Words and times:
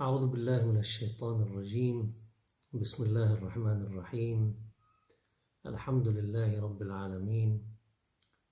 أعوذ 0.00 0.26
بالله 0.26 0.66
من 0.66 0.78
الشيطان 0.78 1.42
الرجيم. 1.42 2.14
بسم 2.72 3.04
الله 3.04 3.32
الرحمن 3.32 3.82
الرحيم. 3.82 4.54
الحمد 5.66 6.08
لله 6.08 6.60
رب 6.60 6.82
العالمين. 6.82 7.64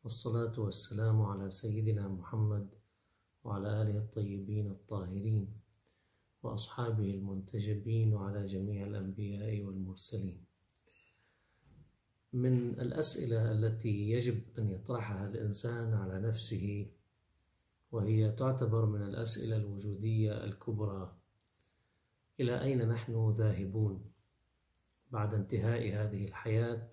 والصلاة 0.04 0.60
والسلام 0.60 1.22
على 1.22 1.50
سيدنا 1.50 2.08
محمد 2.08 2.68
وعلى 3.44 3.82
آله 3.82 3.98
الطيبين 3.98 4.70
الطاهرين 4.70 5.48
وأصحابه 6.42 7.10
المنتجبين 7.10 8.14
وعلى 8.14 8.46
جميع 8.46 8.86
الأنبياء 8.86 9.62
والمرسلين. 9.62 10.44
من 12.32 12.80
الأسئلة 12.80 13.52
التي 13.52 14.10
يجب 14.10 14.40
أن 14.58 14.70
يطرحها 14.70 15.28
الإنسان 15.28 15.92
على 15.92 16.20
نفسه 16.20 16.86
وهي 17.92 18.32
تعتبر 18.32 18.86
من 18.86 19.02
الأسئلة 19.02 19.56
الوجودية 19.56 20.44
الكبرى. 20.44 21.23
إلى 22.40 22.62
أين 22.62 22.88
نحن 22.88 23.30
ذاهبون 23.30 24.12
بعد 25.10 25.34
انتهاء 25.34 25.80
هذه 25.80 26.24
الحياة؟ 26.24 26.90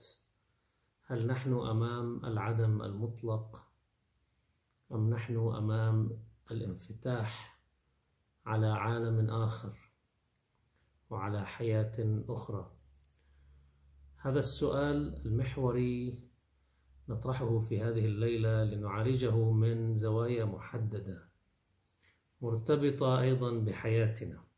هل 1.06 1.28
نحن 1.28 1.54
أمام 1.54 2.26
العدم 2.26 2.82
المطلق 2.82 3.68
أم 4.92 5.10
نحن 5.10 5.38
أمام 5.38 6.24
الانفتاح 6.52 7.60
على 8.46 8.68
عالم 8.68 9.30
آخر 9.30 9.92
وعلى 11.10 11.46
حياة 11.46 12.24
أخرى؟ 12.30 12.72
هذا 14.18 14.40
السؤال 14.40 15.26
المحوري 15.26 16.20
نطرحه 17.10 17.60
في 17.60 17.82
هذه 17.82 18.06
الليلة 18.06 18.64
لنعالجه 18.64 19.52
من 19.52 19.98
زوايا 19.98 20.46
محددة 20.46 21.30
مرتبطة 22.42 23.22
أيضا 23.22 23.52
بحياتنا. 23.52 24.51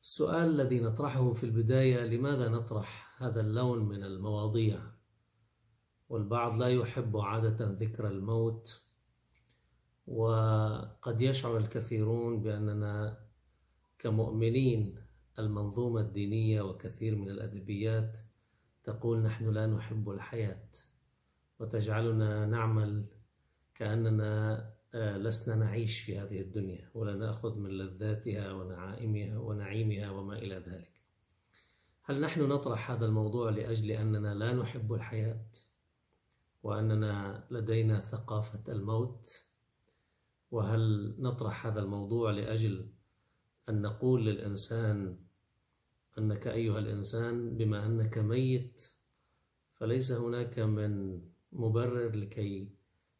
السؤال 0.00 0.60
الذي 0.60 0.80
نطرحه 0.80 1.32
في 1.32 1.44
البداية 1.44 2.04
لماذا 2.04 2.48
نطرح 2.48 3.22
هذا 3.22 3.40
اللون 3.40 3.88
من 3.88 4.04
المواضيع؟ 4.04 4.80
والبعض 6.08 6.58
لا 6.58 6.68
يحب 6.68 7.16
عادة 7.16 7.66
ذكر 7.66 8.08
الموت 8.08 8.82
وقد 10.06 11.22
يشعر 11.22 11.56
الكثيرون 11.56 12.42
بأننا 12.42 13.18
كمؤمنين 13.98 14.96
المنظومة 15.38 16.00
الدينية 16.00 16.62
وكثير 16.62 17.16
من 17.16 17.28
الأدبيات 17.28 18.18
تقول 18.84 19.18
نحن 19.18 19.50
لا 19.50 19.66
نحب 19.66 20.10
الحياة 20.10 20.68
وتجعلنا 21.58 22.46
نعمل 22.46 23.06
كأننا 23.74 24.77
لسنا 24.94 25.54
نعيش 25.54 26.00
في 26.00 26.18
هذه 26.18 26.40
الدنيا 26.40 26.90
ولا 26.94 27.14
نأخذ 27.14 27.58
من 27.58 27.70
لذاتها 27.70 28.52
ونعائمها 28.52 29.38
ونعيمها 29.38 30.10
وما 30.10 30.38
إلى 30.38 30.54
ذلك. 30.54 30.92
هل 32.02 32.20
نحن 32.20 32.42
نطرح 32.42 32.90
هذا 32.90 33.06
الموضوع 33.06 33.50
لأجل 33.50 33.90
أننا 33.90 34.34
لا 34.34 34.52
نحب 34.52 34.92
الحياة 34.92 35.44
وأننا 36.62 37.44
لدينا 37.50 38.00
ثقافة 38.00 38.72
الموت؟ 38.72 39.44
وهل 40.50 41.14
نطرح 41.18 41.66
هذا 41.66 41.80
الموضوع 41.80 42.30
لأجل 42.30 42.88
أن 43.68 43.82
نقول 43.82 44.26
للإنسان 44.26 45.16
أنك 46.18 46.46
أيها 46.46 46.78
الإنسان 46.78 47.56
بما 47.56 47.86
أنك 47.86 48.18
ميت 48.18 48.92
فليس 49.74 50.12
هناك 50.12 50.58
من 50.58 51.22
مبرر 51.52 52.16
لكي 52.16 52.77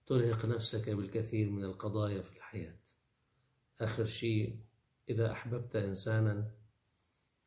ترهق 0.08 0.46
نفسك 0.46 0.90
بالكثير 0.90 1.50
من 1.50 1.64
القضايا 1.64 2.22
في 2.22 2.36
الحياة. 2.36 2.80
آخر 3.80 4.04
شيء 4.04 4.60
إذا 5.08 5.32
أحببت 5.32 5.76
إنسانا 5.76 6.50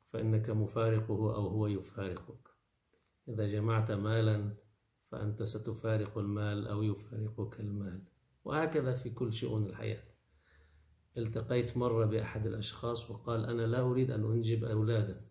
فإنك 0.06 0.50
مفارقه 0.50 1.36
أو 1.36 1.48
هو 1.48 1.68
يفارقك. 1.68 2.50
إذا 3.28 3.48
جمعت 3.48 3.92
مالا 3.92 4.58
فأنت 5.12 5.44
ستفارق 5.44 6.18
المال 6.18 6.68
أو 6.68 6.84
يفارقك 6.84 7.59
المال. 7.59 8.03
وهكذا 8.44 8.94
في 8.94 9.09
كل 9.09 9.34
شؤون 9.34 9.66
الحياة. 9.66 10.03
التقيت 11.18 11.78
مرة 11.78 12.06
بأحد 12.06 12.47
الأشخاص 12.47 13.12
وقال 13.12 13.46
أنا 13.46 13.62
لا 13.62 13.81
أريد 13.81 14.12
أن 14.12 14.24
أنجب 14.24 14.63
أولادا. 14.63 15.25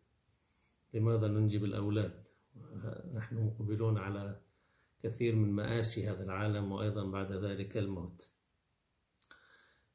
لماذا 0.94 1.28
ننجب 1.28 1.64
الأولاد؟ 1.64 2.28
نحن 3.14 3.46
مقبلون 3.46 3.98
على 3.98 4.40
كثير 5.02 5.34
من 5.34 5.52
مآسي 5.52 6.08
هذا 6.08 6.24
العالم 6.24 6.72
وأيضا 6.72 7.04
بعد 7.04 7.32
ذلك 7.32 7.76
الموت 7.76 8.28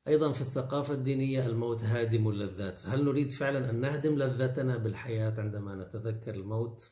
أيضا 0.08 0.32
في 0.32 0.42
الثقافة 0.42 0.94
الدينية 0.94 1.46
الموت 1.46 1.84
هادم 1.84 2.28
اللذات 2.28 2.86
هل 2.86 3.06
نريد 3.06 3.32
فعلا 3.32 3.70
أن 3.70 3.82
نهدم 3.82 4.16
لذتنا 4.16 4.78
بالحياة 4.78 5.34
عندما 5.42 5.76
نتذكر 5.76 6.36
الموت؟ 6.36 6.92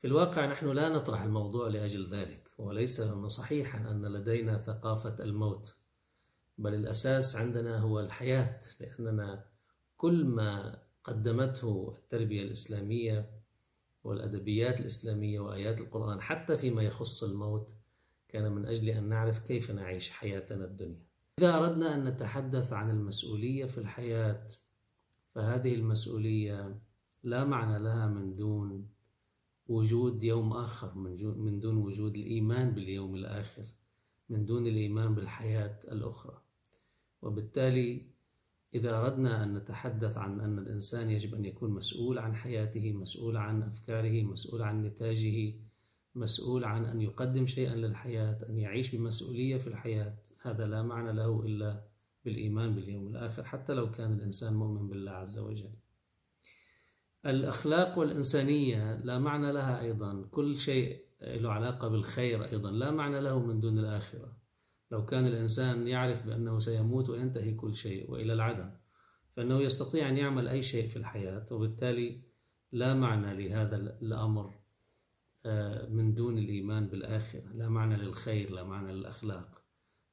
في 0.00 0.06
الواقع 0.06 0.46
نحن 0.46 0.66
لا 0.66 0.88
نطرح 0.88 1.22
الموضوع 1.22 1.68
لأجل 1.68 2.10
ذلك 2.14 2.50
وليس 2.58 3.00
صحيحا 3.26 3.78
أن 3.90 4.06
لدينا 4.06 4.58
ثقافة 4.58 5.16
الموت 5.20 5.76
بل 6.58 6.74
الأساس 6.74 7.36
عندنا 7.36 7.78
هو 7.78 8.00
الحياة 8.00 8.60
لأننا 8.80 9.44
كل 9.96 10.24
ما 10.24 10.82
قدمته 11.04 11.94
التربية 11.96 12.42
الإسلامية 12.42 13.39
والأدبيات 14.04 14.80
الإسلامية 14.80 15.40
وآيات 15.40 15.80
القرآن 15.80 16.20
حتى 16.20 16.56
فيما 16.56 16.82
يخص 16.82 17.24
الموت 17.24 17.74
كان 18.28 18.52
من 18.52 18.66
أجل 18.66 18.88
أن 18.88 19.08
نعرف 19.08 19.38
كيف 19.38 19.70
نعيش 19.70 20.10
حياتنا 20.10 20.64
الدنيا. 20.64 21.02
إذا 21.38 21.56
أردنا 21.58 21.94
أن 21.94 22.04
نتحدث 22.04 22.72
عن 22.72 22.90
المسؤولية 22.90 23.64
في 23.64 23.78
الحياة 23.78 24.48
فهذه 25.34 25.74
المسؤولية 25.74 26.80
لا 27.22 27.44
معنى 27.44 27.78
لها 27.84 28.06
من 28.06 28.36
دون 28.36 28.88
وجود 29.66 30.22
يوم 30.22 30.52
آخر 30.52 30.94
من 31.34 31.60
دون 31.60 31.76
وجود 31.76 32.14
الإيمان 32.14 32.70
باليوم 32.70 33.14
الآخر 33.14 33.64
من 34.28 34.44
دون 34.44 34.66
الإيمان 34.66 35.14
بالحياة 35.14 35.78
الأخرى. 35.92 36.42
وبالتالي 37.22 38.06
إذا 38.74 38.98
أردنا 38.98 39.44
أن 39.44 39.54
نتحدث 39.54 40.18
عن 40.18 40.40
أن 40.40 40.58
الإنسان 40.58 41.10
يجب 41.10 41.34
أن 41.34 41.44
يكون 41.44 41.70
مسؤول 41.70 42.18
عن 42.18 42.34
حياته 42.34 42.92
مسؤول 42.92 43.36
عن 43.36 43.62
أفكاره 43.62 44.22
مسؤول 44.22 44.62
عن 44.62 44.82
نتاجه 44.82 45.54
مسؤول 46.14 46.64
عن 46.64 46.84
أن 46.84 47.00
يقدم 47.00 47.46
شيئا 47.46 47.74
للحياة 47.74 48.38
أن 48.48 48.58
يعيش 48.58 48.94
بمسؤولية 48.94 49.56
في 49.56 49.66
الحياة 49.66 50.14
هذا 50.42 50.66
لا 50.66 50.82
معنى 50.82 51.12
له 51.12 51.42
إلا 51.46 51.82
بالإيمان 52.24 52.74
باليوم 52.74 53.08
الآخر 53.08 53.44
حتى 53.44 53.72
لو 53.72 53.90
كان 53.90 54.12
الإنسان 54.12 54.54
مؤمن 54.54 54.88
بالله 54.88 55.12
عز 55.12 55.38
وجل. 55.38 55.70
الأخلاق 57.26 57.98
والإنسانية 57.98 58.94
لا 58.94 59.18
معنى 59.18 59.52
لها 59.52 59.80
أيضا 59.80 60.28
كل 60.30 60.58
شيء 60.58 61.04
له 61.22 61.52
علاقة 61.52 61.88
بالخير 61.88 62.44
أيضا 62.44 62.70
لا 62.70 62.90
معنى 62.90 63.20
له 63.20 63.38
من 63.38 63.60
دون 63.60 63.78
الآخرة. 63.78 64.39
لو 64.90 65.04
كان 65.04 65.26
الإنسان 65.26 65.88
يعرف 65.88 66.26
بأنه 66.26 66.58
سيموت 66.58 67.08
وينتهي 67.08 67.54
كل 67.54 67.74
شيء 67.74 68.10
وإلى 68.10 68.32
العدم 68.32 68.70
فإنه 69.36 69.60
يستطيع 69.60 70.08
أن 70.08 70.16
يعمل 70.16 70.48
أي 70.48 70.62
شيء 70.62 70.86
في 70.86 70.96
الحياة 70.96 71.46
وبالتالي 71.50 72.20
لا 72.72 72.94
معنى 72.94 73.48
لهذا 73.48 73.76
الأمر 73.76 74.54
آه، 75.46 75.88
من 75.88 76.14
دون 76.14 76.38
الإيمان 76.38 76.88
بالآخرة 76.88 77.52
لا 77.54 77.68
معنى 77.68 77.96
للخير 77.96 78.50
لا 78.50 78.64
معنى 78.64 78.92
للأخلاق. 78.92 79.62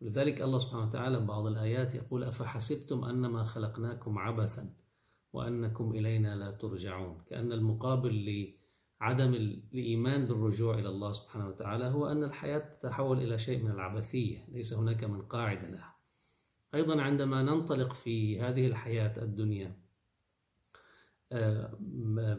لذلك 0.02 0.42
الله 0.42 0.58
سبحانه 0.58 0.86
وتعالى 0.86 1.20
بعض 1.20 1.46
الآيات 1.46 1.96
يقول 1.96 2.24
أفحسبتم 2.24 3.04
أنما 3.04 3.44
خلقناكم 3.44 4.18
عبثا 4.18 4.74
وأنكم 5.34 5.92
إلينا 5.92 6.36
لا 6.36 6.52
ترجعون؟ 6.52 7.22
كأن 7.30 7.52
المقابل 7.52 8.14
عدم 9.02 9.34
الإيمان 9.34 10.26
بالرجوع 10.26 10.80
إلى 10.80 10.90
الله 10.90 11.12
سبحانه 11.12 11.48
وتعالى 11.48 11.86
هو 11.86 12.08
أن 12.08 12.24
الحياة 12.24 12.60
تتحول 12.60 13.18
إلى 13.18 13.38
شيء 13.38 13.64
من 13.64 13.72
العبثية 13.72 14.46
ليس 14.52 14.74
هناك 14.74 15.04
من 15.04 15.22
قاعدة 15.22 15.70
لها. 15.70 15.96
أيضا 16.76 17.02
عندما 17.02 17.44
ننطلق 17.44 17.94
في 17.94 18.42
هذه 18.42 18.68
الحياة 18.68 19.24
الدنيا 19.24 19.88
آه، 21.32 21.74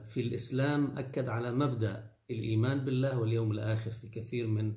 في 0.04 0.20
الإسلام 0.20 0.98
أكد 0.98 1.28
على 1.28 1.52
مبدأ 1.52 2.10
الإيمان 2.30 2.84
بالله 2.84 3.18
واليوم 3.20 3.50
الآخر 3.52 3.90
في 3.90 4.08
كثير 4.08 4.46
من 4.46 4.74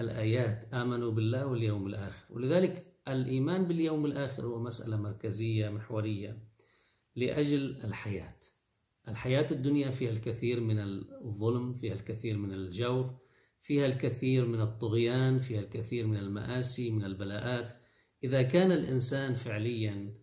الآيات 0.00 0.74
آمنوا 0.74 1.10
بالله 1.10 1.46
واليوم 1.46 1.86
الآخر. 1.86 2.34
ولذلك 2.34 2.86
الإيمان 3.08 3.64
باليوم 3.64 4.06
الآخر 4.06 4.46
هو 4.46 4.58
مسألة 4.58 4.96
مركزية 5.02 5.68
محورية 5.68 6.38
لأجل 7.16 7.80
الحياة. 7.84 8.38
الحياة 9.08 9.46
الدنيا 9.50 9.90
فيها 9.90 10.10
الكثير 10.10 10.60
من 10.60 10.78
الظلم 10.78 11.74
فيها 11.74 11.94
الكثير 11.94 12.36
من 12.36 12.52
الجور 12.52 13.18
فيها 13.60 13.86
الكثير 13.86 14.46
من 14.46 14.60
الطغيان 14.60 15.38
فيها 15.38 15.60
الكثير 15.60 16.06
من 16.06 16.16
المآسي 16.16 16.90
من 16.90 17.04
البلاءات. 17.04 17.72
إذا 18.24 18.42
كان 18.42 18.72
الإنسان 18.72 19.34
فعليا 19.34 20.14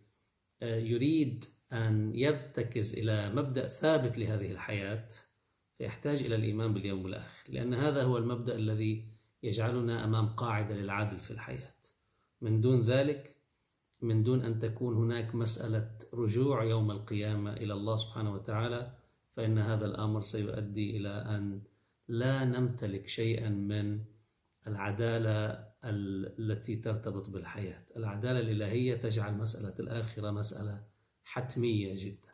آه، 0.62 0.78
يريد 0.78 1.46
أن 1.74 2.16
يرتكز 2.16 3.00
إلى 3.00 3.34
مبدأ 3.36 3.68
ثابت 3.68 4.18
لهذه 4.18 4.52
الحياة 4.52 5.08
فيحتاج 5.78 6.24
إلى 6.24 6.36
الإيمان 6.36 6.74
باليوم 6.74 7.08
الآخر 7.08 7.52
لأن 7.52 7.74
هذا 7.74 8.04
هو 8.04 8.18
المبدأ 8.18 8.56
الذي 8.56 9.08
يجعلنا 9.44 10.04
أمام 10.04 10.30
قاعدة 10.30 10.76
للعدل 10.76 11.20
في 11.20 11.32
الحياة. 11.32 11.76
من 12.42 12.62
دون 12.62 12.82
ذلك 12.82 13.35
من 14.02 14.24
دون 14.24 14.42
أن 14.42 14.60
تكون 14.60 14.96
هناك 14.96 15.36
مسألة 15.36 15.92
رجوع 16.14 16.64
يوم 16.64 16.92
القيامة 16.92 17.54
إلى 17.54 17.74
الله 17.74 17.98
سبحانه 17.98 18.34
وتعالى 18.34 18.92
فإن 19.32 19.58
هذا 19.58 19.86
الأمر 19.86 20.22
سيؤدي 20.22 20.98
إلى 20.98 21.10
أن 21.10 21.62
لا 22.08 22.46
نمتلك 22.46 23.08
شيئا 23.08 23.50
من 23.50 24.02
العدالة 24.68 25.66
التي 25.84 26.76
ترتبط 26.76 27.30
بالحياة. 27.30 27.86
العدالة 27.98 28.40
الإلهية 28.40 28.96
تجعل 28.96 29.38
مسألة 29.38 29.76
الآخرة 29.80 30.32
مسألة 30.32 30.84
حتمية 31.24 31.94
جدا. 31.98 32.30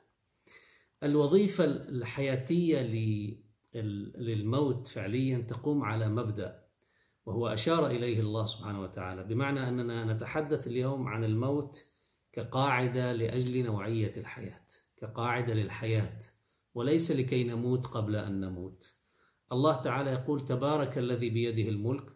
الوظيفة 1.04 1.66
الحياتية 1.66 2.82
للموت 4.18 4.88
فعليا 4.88 5.38
تقوم 5.38 5.84
على 5.84 6.10
مبدأ 6.10 6.61
وهو 7.26 7.48
أشار 7.48 7.88
إليه 7.88 8.20
الله 8.20 8.46
سبحانه 8.46 8.82
وتعالى 8.82 9.24
بمعنى 9.24 9.70
أننا 9.70 10.14
نتحدث 10.14 10.68
اليوم 10.68 11.08
عن 11.08 11.24
الموت 11.24 11.86
كقاعدة 12.34 13.14
لأجل 13.14 13.66
نوعية 13.66 14.14
الحياة 14.18 14.68
كقاعدة 14.98 15.54
للحياة 15.54 16.20
وليس 16.74 17.12
لكي 17.12 17.44
نموت 17.44 17.88
قبل 17.88 18.16
أن 18.16 18.40
نموت. 18.40 18.96
الله 19.52 19.76
تعالى 19.76 20.12
يقول 20.12 20.42
تبارك 20.42 20.98
الذي 20.98 21.30
بيده 21.30 21.70
الملك 21.70 22.14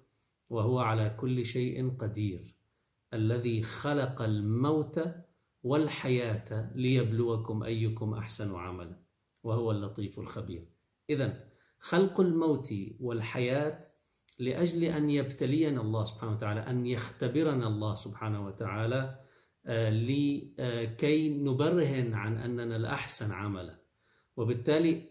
وهو 0.50 0.80
على 0.80 1.18
كل 1.20 1.46
شيء 1.46 1.98
قدير 1.98 2.56
الذي 3.14 3.62
خلق 3.62 4.22
الموت 4.22 5.00
والحياة 5.64 6.72
ليبلوكم 6.76 7.64
أيكم 7.64 8.14
أحسن 8.14 8.56
عملا 8.56 9.00
وهو 9.44 9.72
اللطيف 9.72 10.20
الخبير. 10.20 10.68
إذا 11.10 11.50
خلق 11.80 12.20
الموت 12.20 12.74
والحياة 13.00 13.82
لأجل 14.40 14.84
أن 14.84 15.10
يبتلينا 15.10 15.82
الله 15.82 16.04
سبحانه 16.04 16.32
وتعالى 16.32 16.60
أن 16.60 16.86
يختبرنا 16.86 17.68
الله 17.68 17.96
سبحانه 17.96 18.46
وتعالى 18.46 19.20
آه، 19.68 19.90
لكي 19.90 21.30
نبرهن 21.30 22.14
عن 22.14 22.38
أننا 22.38 22.76
الأحسن 22.76 23.32
عملا. 23.32 23.80
وبالتالي 24.38 25.10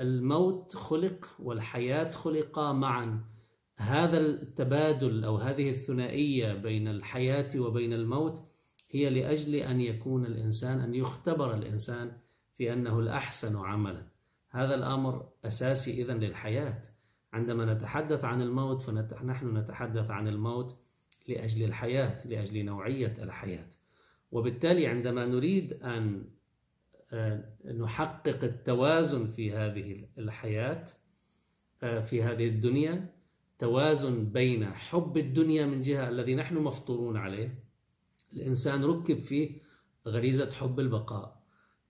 الموت 0.00 0.76
خلق 0.76 1.26
والحياة 1.38 2.10
خلقا 2.10 2.72
معا. 2.72 3.24
هذا 3.76 4.18
التبادل 4.18 5.24
أو 5.24 5.36
هذه 5.36 5.70
الثنائية 5.70 6.54
بين 6.54 6.88
الحياة 6.88 7.48
وبين 7.56 7.92
الموت 7.92 8.42
هي 8.90 9.10
لأجل 9.10 9.54
أن 9.54 9.80
يكون 9.80 10.26
الإنسان 10.26 10.80
أن 10.80 10.94
يختبر 10.94 11.54
الإنسان 11.54 12.12
في 12.54 12.72
أنه 12.72 12.98
الأحسن 12.98 13.56
عملا. 13.56 14.06
هذا 14.50 14.74
الأمر 14.74 15.28
أساسي 15.44 16.02
إذن 16.02 16.18
للحياة. 16.18 16.82
عندما 17.36 17.74
نتحدث 17.74 18.24
عن 18.24 18.42
الموت 18.42 18.82
فنحن 18.82 19.56
نتحدث 19.56 20.10
عن 20.10 20.28
الموت 20.28 20.76
لأجل 21.28 21.64
الحياة 21.64 22.18
لأجل 22.26 22.64
نوعية 22.64 23.14
الحياة. 23.18 23.68
وبالتالي 24.32 24.86
عندما 24.86 25.26
نريد 25.26 25.72
أن 25.72 26.24
آه، 27.12 27.44
نحقق 27.64 28.44
التوازن 28.44 29.26
في 29.26 29.52
هذه 29.52 30.08
الحياة 30.18 30.84
آه، 31.82 32.00
في 32.00 32.22
هذه 32.22 32.48
الدنيا 32.48 33.14
توازن 33.58 34.24
بين 34.24 34.66
حب 34.66 35.16
الدنيا 35.16 35.66
من 35.66 35.82
جهة 35.82 36.08
الذي 36.08 36.34
نحن 36.34 36.54
مفطورون 36.54 37.16
عليه 37.16 37.64
الإنسان 38.32 38.84
ركب 38.84 39.18
فيه 39.18 39.60
غريزة 40.06 40.50
حب 40.50 40.80
البقاء. 40.80 41.35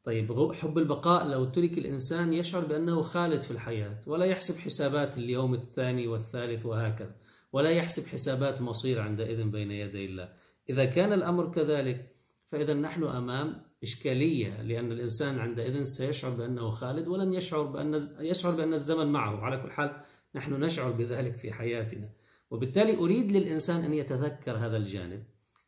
طيب 0.06 0.52
حب 0.52 0.78
البقاء 0.78 1.26
لو 1.26 1.44
ترك 1.44 1.78
الإنسان 1.78 2.32
يشعر 2.32 2.64
بأنه 2.64 3.02
خالد 3.02 3.40
في 3.40 3.50
الحياة 3.50 3.98
ولا 4.06 4.24
يحسب 4.24 4.60
حسابات 4.60 5.18
اليوم 5.18 5.54
الثاني 5.54 6.06
والثالث 6.06 6.66
وهكذا 6.66 7.14
ولا 7.52 7.70
يحسب 7.70 8.06
حسابات 8.06 8.62
مصير 8.62 9.00
عندئذ 9.00 9.44
بين 9.44 9.70
يدي 9.70 10.04
الله. 10.04 10.28
إذا 10.70 10.84
كان 10.84 11.12
الأمر 11.12 11.52
كذلك 11.52 12.12
فإذا 12.46 12.74
نحن 12.74 13.02
أمام 13.02 13.62
إشكالية 13.82 14.62
لأن 14.62 14.92
الإنسان 14.92 15.38
عندئذ 15.38 15.82
سيشعر 15.82 16.30
بأنه 16.30 16.70
خالد 16.70 17.08
ولن 17.08 17.32
يشعر 17.34 17.62
بأن 17.62 18.00
يشعر 18.20 18.52
بأن 18.52 18.72
الزمن 18.72 19.06
معه. 19.06 19.40
على 19.40 19.62
كل 19.62 19.70
حال 19.70 20.00
نحن 20.34 20.64
نشعر 20.64 20.90
بذلك 20.90 21.36
في 21.36 21.52
حياتنا. 21.52 22.08
وبالتالي 22.50 22.96
أريد 22.96 23.32
للإنسان 23.32 23.84
أن 23.84 23.94
يتذكر 23.94 24.56
هذا 24.56 24.76
الجانب. 24.76 25.24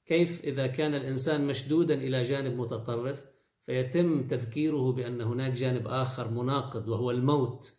كيف 0.07 0.45
إذا 0.45 0.67
كان 0.67 0.95
الإنسان 0.95 1.47
مشدودا 1.47 1.95
إلى 1.95 2.23
جانب 2.23 2.57
متطرف 2.57 3.23
فيتم 3.69 4.27
تذكيره 4.27 4.93
بأن 4.93 5.21
هناك 5.21 5.53
جانب 5.53 5.87
آخر 5.87 6.31
مناقض 6.31 6.89
وهو 6.89 7.11
الموت. 7.11 7.73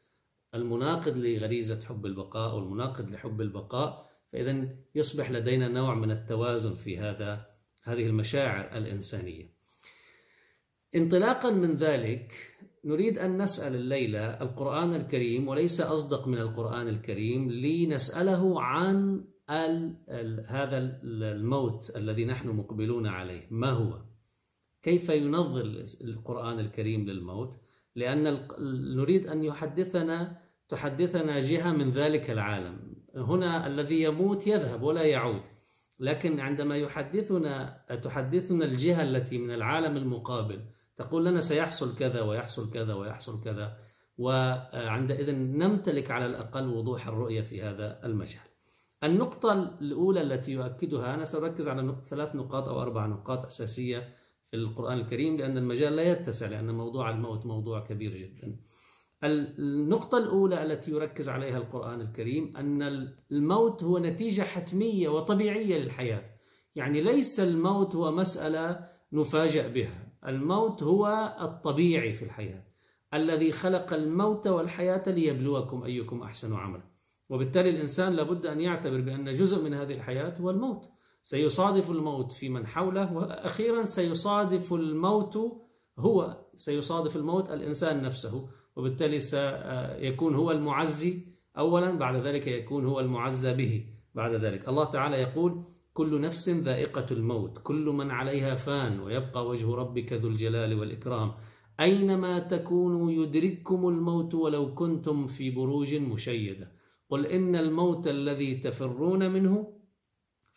المناقض 0.56 1.18
لغريزة 1.18 1.86
حب 1.86 2.06
البقاء 2.06 2.56
والمناقض 2.56 3.12
لحب 3.12 3.42
البقاء. 3.42 4.10
فإذا 4.34 4.68
يصبح 4.96 5.32
لدينا 5.32 5.68
نوع 5.68 5.96
من 5.96 6.12
التوازن 6.12 6.74
في 6.74 7.00
هذا 7.00 7.46
هذه 7.84 8.06
المشاعر 8.06 8.78
الإنسانية. 8.78 9.54
انطلاقا 10.96 11.52
من 11.52 11.74
ذلك 11.74 12.34
نريد 12.86 13.18
أن 13.18 13.42
نسأل 13.42 13.76
الليلة 13.76 14.42
القرآن 14.42 14.96
الكريم 14.96 15.48
وليس 15.48 15.82
أصدق 15.82 16.28
من 16.28 16.38
القرآن 16.38 16.88
الكريم 16.88 17.52
لنسأله 17.52 18.62
عن 18.62 19.26
هذا 20.48 21.00
الموت 21.04 21.96
الذي 21.96 22.26
نحن 22.26 22.50
مقبلون 22.50 23.08
عليه. 23.08 23.48
ما 23.52 23.72
هو؟ 23.72 24.10
كيف 24.82 25.10
ينظر 25.10 25.84
القرآن 26.04 26.60
الكريم 26.60 27.06
للموت؟ 27.06 27.60
لأن 27.96 28.48
نريد 28.96 29.28
أن 29.28 29.44
يحدثنا 29.44 30.38
تحدثنا 30.70 31.40
جهة 31.40 31.72
من 31.72 31.90
ذلك 31.90 32.30
العالم. 32.30 32.96
هنا 33.16 33.68
الذي 33.68 34.02
يموت 34.02 34.48
يذهب 34.48 34.84
ولا 34.84 35.04
يعود. 35.04 35.42
لكن 36.00 36.40
عندما 36.40 36.78
يحدثنا 36.78 37.82
تحدثنا 38.04 38.66
الجهة 38.66 39.04
التي 39.04 39.38
من 39.38 39.52
العالم 39.52 39.98
المقابل 39.98 40.66
تقول 40.98 41.26
لنا 41.26 41.42
سيحصل 41.42 41.96
كذا 41.96 42.22
ويحصل 42.22 42.70
كذا 42.70 42.94
ويحصل 42.94 43.44
كذا 43.44 43.78
وعندئذ 44.18 45.36
نمتلك 45.36 46.12
على 46.12 46.26
الأقل 46.26 46.68
وضوح 46.68 47.08
الرؤية 47.08 47.42
في 47.42 47.62
هذا 47.62 48.06
المجال. 48.06 48.42
النقطة 49.04 49.54
الأولى 49.82 50.22
التي 50.22 50.52
يؤكدها 50.52 51.14
أنا 51.14 51.26
سأركز 51.26 51.68
على 51.68 51.96
ثلاث 52.06 52.36
نقاط 52.36 52.68
أو 52.68 52.82
أربع 52.82 53.06
نقاط 53.06 53.46
أساسية 53.46 54.16
في 54.50 54.56
القرآن 54.56 54.98
الكريم 54.98 55.38
لأن 55.38 55.58
المجال 55.58 55.96
لا 55.96 56.04
يتسع 56.04 56.48
لأن 56.48 56.72
موضوع 56.72 57.10
الموت 57.10 57.46
موضوع 57.46 57.80
كبير 57.80 58.18
جدا. 58.18 58.56
النقطة 59.24 60.18
الأولى 60.18 60.64
التي 60.64 60.92
يركز 60.92 61.30
عليها 61.30 61.58
القرآن 61.58 62.02
الكريم 62.02 62.58
أن 62.58 63.08
الموت 63.32 63.84
هو 63.84 64.00
نتيجة 64.00 64.42
حتمية 64.42 65.10
وطبيعية 65.10 65.78
للحياة. 65.78 66.24
يعني 66.76 67.02
ليس 67.02 67.40
الموت 67.40 67.96
هو 67.96 68.12
مسألة 68.12 68.88
نفاجأ 69.14 69.68
بها. 69.68 70.14
الموت 70.28 70.84
هو 70.84 71.36
الطبيعي 71.42 72.14
في 72.14 72.26
الحياة. 72.26 72.64
الذي 73.14 73.52
خلق 73.52 73.94
الموت 73.94 74.48
والحياة 74.48 75.04
ليبلوكم 75.08 75.84
أيكم 75.84 76.22
أحسن 76.22 76.54
عملا. 76.54 76.84
وبالتالي 77.30 77.70
الإنسان 77.70 78.14
لابد 78.14 78.46
أن 78.46 78.62
يعتبر 78.62 79.02
بأن 79.02 79.32
جزء 79.32 79.64
من 79.64 79.74
هذه 79.74 79.94
الحياة 79.94 80.38
هو 80.38 80.50
الموت. 80.50 80.90
سيصادف 81.24 81.92
الموت 81.92 82.32
في 82.32 82.50
من 82.50 82.68
حوله 82.68 83.14
وأخيرا 83.14 83.86
سيصادف 83.86 84.74
الموت 84.74 85.38
هو 86.00 86.38
سيصادف 86.56 87.16
الموت 87.16 87.52
الإنسان 87.52 88.04
نفسه 88.04 88.50
وبالتالي 88.76 89.20
سيكون 89.20 90.36
هو 90.36 90.52
المعزي 90.52 91.14
أولا 91.58 91.92
بعد 91.92 92.16
ذلك 92.16 92.48
يكون 92.48 92.86
هو 92.86 93.00
المعزى 93.00 93.54
به 93.54 93.86
بعد 94.16 94.34
ذلك. 94.34 94.68
الله 94.68 94.86
تعالى 94.86 95.18
يقول 95.18 95.64
كل 95.94 96.22
نفس 96.22 96.50
ذائقة 96.50 97.06
الموت 97.12 97.58
كل 97.64 97.86
من 97.86 98.12
عليها 98.12 98.56
فان 98.56 99.00
ويبقى 99.00 99.48
وجه 99.48 99.76
ربك 99.76 100.14
ذو 100.14 100.30
الجلال 100.30 100.80
والإكرام. 100.80 101.32
أينما 101.80 102.40
تكونوا 102.40 103.12
يدرككم 103.12 103.88
الموت 103.88 104.34
ولو 104.34 104.74
كنتم 104.74 105.28
في 105.28 105.52
بروج 105.52 105.96
مشيدة. 105.96 106.72
قل 107.10 107.26
إن 107.26 107.56
الموت 107.56 108.08
الذي 108.08 108.56
تفرون 108.56 109.32
منه 109.32 109.79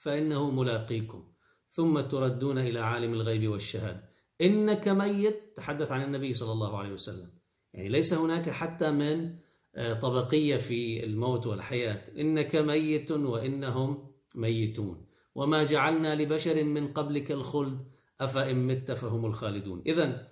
فإنه 0.03 0.51
ملاقيكم 0.51 1.25
ثم 1.69 2.01
تردون 2.01 2.59
إلى 2.59 2.79
عالم 2.79 3.15
الغيب 3.15 3.49
والشهادة. 3.49 4.09
إنك 4.41 4.89
ميت 4.89 5.53
تحدث 5.57 5.93
عن 5.93 6.03
النبي 6.03 6.35
صلى 6.35 6.53
الله 6.53 6.79
عليه 6.79 6.93
وسلم. 6.93 7.31
يعني 7.73 7.89
ليس 7.89 8.15
هناك 8.15 8.51
حتى 8.51 8.91
من 8.91 9.37
آه، 9.75 9.93
طبقية 9.93 10.57
في 10.57 11.05
الموت 11.05 11.47
والحياة. 11.47 12.03
إنك 12.19 12.57
ميت 12.57 13.13
وإنهم 13.13 14.13
ميتون. 14.35 15.07
وما 15.35 15.65
جعلنا 15.65 16.15
لبشر 16.15 16.65
من 16.65 16.89
قبلك 16.89 17.33
الخلد 17.33 17.87
أفإن 18.21 18.67
مت 18.67 18.93
فهم 18.93 19.27
الخالدون. 19.27 19.83
إذا 19.87 20.29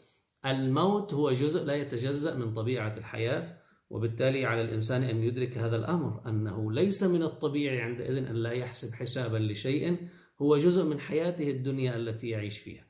الموت 0.47 1.15
هو 1.15 1.33
جزء 1.33 1.65
لا 1.65 1.75
يتجزأ 1.75 2.37
من 2.37 2.55
طبيعة 2.55 2.97
الحياة. 2.97 3.60
وبالتالي 3.91 4.47
على 4.47 4.63
الإنسان 4.63 5.03
أن 5.03 5.23
يدرك 5.23 5.59
هذا 5.59 5.77
الأمر 5.77 6.29
أنه 6.29 6.73
ليس 6.73 7.03
من 7.03 7.23
الطبيعي 7.23 7.81
عندئذ 7.81 8.17
أن 8.17 8.35
لا 8.35 8.53
يحسب 8.53 8.95
حسابا 8.95 9.37
لشيء 9.37 9.97
هو 10.43 10.57
جزء 10.57 10.85
من 10.85 11.01
حياته 11.01 11.51
الدنيا 11.51 11.97
التي 11.97 12.29
يعيش 12.29 12.59
فيها. 12.59 12.87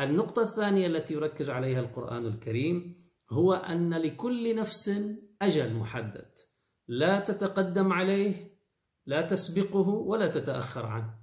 النقطة 0.00 0.42
الثانية 0.42 0.86
التي 0.86 1.14
يركز 1.14 1.50
عليها 1.50 1.80
القرآن 1.80 2.26
الكريم 2.26 2.96
هو 3.30 3.52
أن 3.52 3.94
لكل 3.94 4.54
نفس 4.54 4.90
أجل 5.42 5.74
محدد. 5.74 6.30
لا 6.88 7.20
تتقدم 7.20 7.92
عليه 7.92 8.54
لا 9.06 9.22
تسبقه 9.22 9.88
ولا 9.88 10.26
تتأخر 10.26 10.86
عنه. 10.86 11.14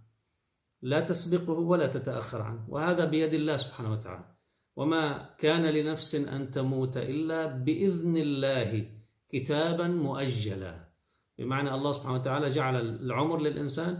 لا 0.81 0.99
تسبقه 0.99 1.59
ولا 1.59 1.87
تتأخر 1.87 2.41
عنه. 2.41 2.69
وهذا 2.69 3.05
بيد 3.05 3.33
الله 3.33 3.57
سبحانه 3.57 3.91
وتعالى. 3.91 4.35
وما 4.75 5.35
كان 5.37 5.65
لنفس 5.65 6.15
أن 6.15 6.51
تموت 6.51 6.97
إلا 6.97 7.45
بإذن 7.45 8.17
الله 8.17 9.00
كتابا 9.31 9.87
مؤجلا. 9.87 10.91
بمعنى 11.37 11.73
الله 11.75 11.91
سبحانه 11.91 12.15
وتعالى 12.15 12.47
جعل 12.47 12.75
العمر 12.75 13.41
للإنسان 13.41 13.99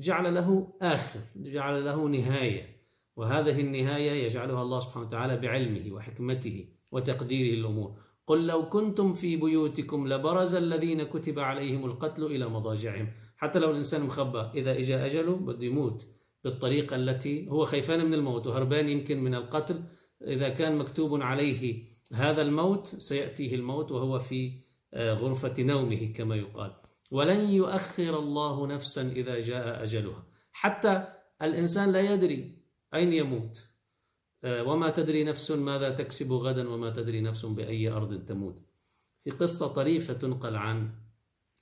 جعل 0.00 0.34
له 0.34 0.72
آخر 0.82 1.20
جعل 1.36 1.84
له 1.84 2.08
نهاية. 2.08 2.82
وهذه 3.16 3.60
النهاية 3.60 4.24
يجعلها 4.24 4.62
الله 4.62 4.80
سبحانه 4.80 5.06
وتعالى 5.06 5.36
بعلمه 5.36 5.92
وحكمته 5.94 6.68
وتقديره 6.90 7.60
الأمور 7.60 7.96
قل 8.26 8.46
لو 8.46 8.68
كنتم 8.68 9.14
في 9.14 9.36
بيوتكم 9.36 10.08
لبرز 10.08 10.54
الذين 10.54 11.02
كتب 11.02 11.38
عليهم 11.38 11.84
القتل 11.84 12.24
إلى 12.24 12.48
مضاجعهم. 12.48 13.08
حتى 13.36 13.58
لو 13.58 13.70
الإنسان 13.70 14.02
مخبى 14.02 14.38
إذا 14.54 14.78
إجا 14.78 15.06
أجله 15.06 15.36
بده 15.36 15.66
يموت 15.66 16.06
بالطريقة 16.44 16.96
التي 16.96 17.48
هو 17.48 17.64
خيفان 17.64 18.06
من 18.06 18.14
الموت 18.14 18.46
وهربان 18.46 18.88
يمكن 18.88 19.24
من 19.24 19.34
القتل. 19.34 19.82
إذا 20.22 20.48
كان 20.48 20.78
مكتوب 20.78 21.22
عليه 21.22 21.84
هذا 22.14 22.42
الموت 22.42 22.86
سيأتيه 22.86 23.54
الموت 23.54 23.92
وهو 23.92 24.18
في 24.18 24.52
آه، 24.94 25.12
غرفة 25.12 25.54
نومه 25.58 26.12
كما 26.16 26.36
يقال. 26.36 26.72
ولن 27.10 27.50
يؤخر 27.50 28.18
الله 28.18 28.66
نفسا 28.66 29.02
إذا 29.02 29.40
جاء 29.40 29.82
أجلها. 29.82 30.24
حتى 30.52 31.08
الإنسان 31.42 31.92
لا 31.92 32.00
يدري 32.00 32.58
أين 32.94 33.12
يموت. 33.12 33.64
آه، 34.44 34.62
وما 34.62 34.90
تدري 34.90 35.24
نفس 35.24 35.50
ماذا 35.50 35.90
تكسب 35.90 36.32
غدا 36.32 36.68
وما 36.68 36.90
تدري 36.90 37.20
نفس 37.20 37.46
بأي 37.46 37.88
أرض 37.88 38.24
تموت. 38.24 38.62
في 39.24 39.30
قصة 39.30 39.74
طريفة 39.74 40.14
تنقل 40.14 40.56
عن 40.56 40.90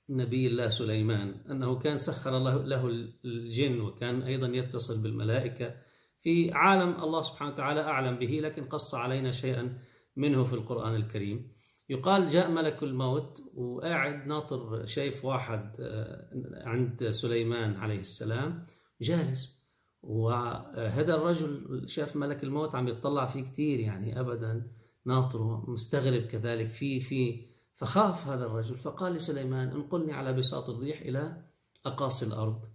نبي 0.09 0.47
الله 0.47 0.67
سليمان 0.67 1.35
أنه 1.51 1.79
كان 1.79 1.97
سخر 1.97 2.39
له 2.39 2.87
الجن 3.25 3.81
وكان 3.81 4.21
أيضا 4.21 4.47
يتصل 4.47 5.03
بالملائكة. 5.03 5.75
في 6.21 6.51
عالم 6.51 7.03
الله 7.03 7.21
سبحانه 7.21 7.51
وتعالى 7.51 7.81
أعلم 7.81 8.15
به 8.15 8.39
لكن 8.43 8.63
قص 8.63 8.95
علينا 8.95 9.31
شيئا 9.31 9.77
منه 10.15 10.43
في 10.43 10.53
القرآن 10.53 10.95
الكريم. 10.95 11.51
يقال 11.89 12.27
جاء 12.27 12.51
ملك 12.51 12.83
الموت 12.83 13.41
وقاعد 13.55 14.27
ناطر 14.27 14.85
شايف 14.85 15.25
واحد 15.25 15.75
آه، 15.79 16.29
عند 16.65 17.09
سليمان 17.09 17.75
عليه 17.75 17.99
السلام 17.99 18.65
جالس. 19.01 19.61
وهذا 20.01 21.15
الرجل 21.15 21.83
شاف 21.89 22.15
ملك 22.15 22.43
الموت 22.43 22.75
عم 22.75 22.87
يتطلع 22.87 23.25
فيه 23.25 23.43
كثير 23.43 23.79
يعني 23.79 24.19
ابدا 24.19 24.71
ناطره 25.05 25.69
مستغرب 25.69 26.21
كذلك 26.21 26.67
في 26.67 26.99
في 26.99 27.45
فخاف 27.75 28.27
هذا 28.27 28.45
الرجل. 28.45 28.75
فقال 28.75 29.13
لسليمان 29.13 29.67
انقلني 29.67 30.13
على 30.13 30.33
بساط 30.33 30.69
الريح 30.69 31.01
إلى 31.01 31.45
أقاصي 31.85 32.25
الأرض. 32.25 32.65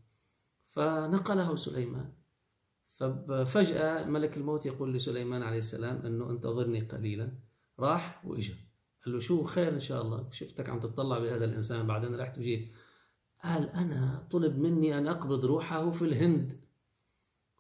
فنقله 0.67 1.57
سليمان. 1.57 2.13
ففجأة 2.97 4.05
ملك 4.05 4.37
الموت 4.37 4.67
يقول 4.67 4.95
لسليمان 4.95 5.43
عليه 5.43 5.59
السلام 5.59 6.07
أنه 6.07 6.31
انتظرني 6.31 6.81
قليلا. 6.81 7.33
راح 7.79 8.27
وإجا. 8.27 8.55
قال 9.05 9.15
له 9.15 9.21
شو 9.21 9.45
خير 9.45 9.73
إن 9.73 9.81
شاء 9.81 10.03
الله؟ 10.03 10.31
شفتك 10.31 10.69
عم 10.69 10.81
تطلع 10.81 11.19
بهذا 11.19 11.45
الإنسان 11.45 11.87
بعدين 11.87 12.15
رحت 12.15 12.39
وجيت. 12.39 12.73
قال 13.45 13.69
أنا 13.69 14.29
طلب 14.31 14.59
مني 14.59 14.99
أن 14.99 15.09
أقبض 15.09 15.45
روحه 15.45 15.91
في 15.91 16.03
الهند. 16.03 16.61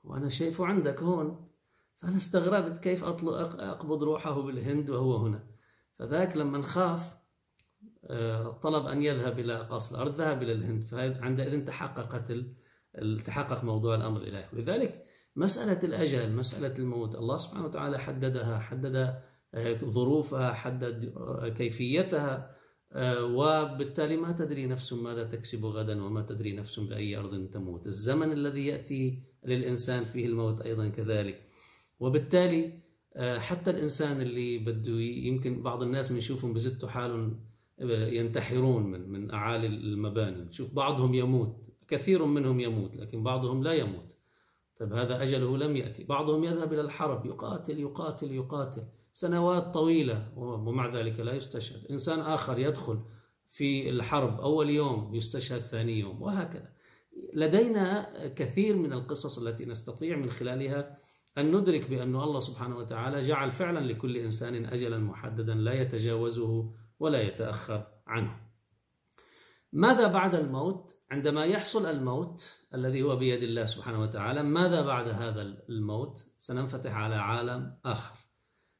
وأنا 0.05 0.28
شايفه 0.28 0.66
عندك 0.66 1.02
هون. 1.02 1.49
فأنا 1.97 2.16
استغربت 2.16 2.78
كيف 2.78 3.05
أقبض 3.05 4.02
روحه 4.02 4.40
بالهند 4.40 4.90
وهو 4.90 5.16
هنا. 5.16 5.47
فذاك 5.99 6.37
لما 6.37 6.62
خاف 6.62 7.16
آه، 8.05 8.50
طلب 8.50 8.87
أن 8.87 9.02
يذهب 9.02 9.38
إلى 9.38 9.61
أقاصي 9.61 9.95
الأرض 9.95 10.21
ذهب 10.21 10.43
إلى 10.43 10.52
الهند. 10.52 10.83
فعندئذ 10.85 11.64
تحققت 11.64 12.33
تحقق 13.25 13.64
موضوع 13.64 13.95
الأمر 13.95 14.21
الإلهي 14.21 14.49
ولذلك 14.52 15.05
مسألة 15.37 15.81
الأجل 15.85 16.33
مسألة 16.33 16.75
الموت. 16.78 17.14
الله 17.14 17.38
سبحانه 17.38 17.64
وتعالى 17.64 17.99
حددها 17.99 18.59
حدد 18.59 18.97
آه، 19.55 19.78
ظروفها 19.85 20.52
حدد 20.52 21.12
آه، 21.16 21.49
كيفيتها 21.49 22.57
وبالتالي 23.21 24.16
ما 24.16 24.33
تدري 24.33 24.66
نفس 24.66 24.93
ماذا 24.93 25.25
تكسب 25.25 25.64
غدا 25.64 26.05
وما 26.05 26.23
تدري 26.23 26.52
نفس 26.52 26.81
بأي 26.81 27.16
أرض 27.16 27.50
تموت. 27.50 27.87
الزمن 27.87 28.33
الذي 28.33 28.66
يأتي 28.66 29.23
للإنسان 29.45 30.05
فيه 30.05 30.26
الموت 30.26 30.61
أيضا 30.61 30.88
كذلك. 30.88 31.43
وبالتالي 32.00 32.87
آه، 33.16 33.38
حتى 33.38 33.71
الإنسان 33.71 34.21
اللي 34.21 34.59
بده 34.59 35.00
يمكن 35.00 35.62
بعض 35.62 35.83
الناس 35.83 36.12
بنشوفهم 36.12 36.52
بزتوا 36.52 36.88
حالهم 36.88 37.40
آه، 37.81 38.07
ينتحرون 38.07 38.83
من 38.83 39.09
من 39.09 39.31
أعالي 39.31 39.66
المباني. 39.66 40.45
نشوف 40.45 40.75
بعضهم 40.75 41.14
يموت 41.14 41.57
كثير 41.88 42.25
منهم 42.25 42.61
يموت 42.61 42.97
لكن 42.97 43.23
بعضهم 43.23 43.62
لا 43.62 43.73
يموت. 43.73 44.15
طيب 44.80 44.92
هذا 44.92 45.23
أجله 45.23 45.56
لم 45.56 45.76
يأتي. 45.76 46.04
بعضهم 46.04 46.45
يذهب 46.45 46.73
إلى 46.73 46.80
الحرب 46.80 47.26
يقاتل 47.26 47.80
يقاتل 47.80 48.33
يقاتل. 48.33 48.83
سنوات 49.12 49.75
طويلة 49.75 50.33
ومع 50.37 50.95
ذلك 50.95 51.21
لا 51.21 51.35
يستشهد. 51.35 51.87
إنسان 51.90 52.21
آخر 52.21 52.59
يدخل 52.59 53.00
في 53.49 53.90
الحرب 53.90 54.40
أول 54.40 54.71
يوم 54.71 55.14
يستشهد 55.14 55.61
ثاني 55.61 55.99
يوم 55.99 56.23
وهكذا. 56.23 56.68
لدينا 57.35 58.11
كثير 58.28 58.76
من 58.76 58.92
القصص 58.92 59.38
التي 59.47 59.64
نستطيع 59.64 60.16
من 60.16 60.30
خلالها 60.30 60.97
أن 61.38 61.56
ندرك 61.56 61.90
بأن 61.90 62.16
الله 62.16 62.40
سبحانه 62.40 62.76
وتعالى 62.76 63.21
جعل 63.21 63.50
فعلا 63.50 63.92
لكل 63.92 64.16
إنسان 64.16 64.64
أجلا 64.64 64.99
محددا 64.99 65.54
لا 65.54 65.73
يتجاوزه 65.73 66.73
ولا 67.00 67.23
يتأخر 67.23 67.87
عنه. 68.06 68.47
ماذا 69.73 70.06
بعد 70.06 70.35
الموت؟ 70.35 70.96
عندما 71.11 71.44
يحصل 71.44 71.90
الموت 71.90 72.56
الذي 72.75 73.02
هو 73.02 73.16
بيد 73.16 73.42
الله 73.42 73.64
سبحانه 73.64 74.00
وتعالى 74.00 74.42
ماذا 74.42 74.82
بعد 74.82 75.08
هذا 75.08 75.42
الموت؟ 75.68 76.26
سننفتح 76.38 76.94
على 76.94 77.14
عالم 77.14 77.78
آخر. 77.85 78.16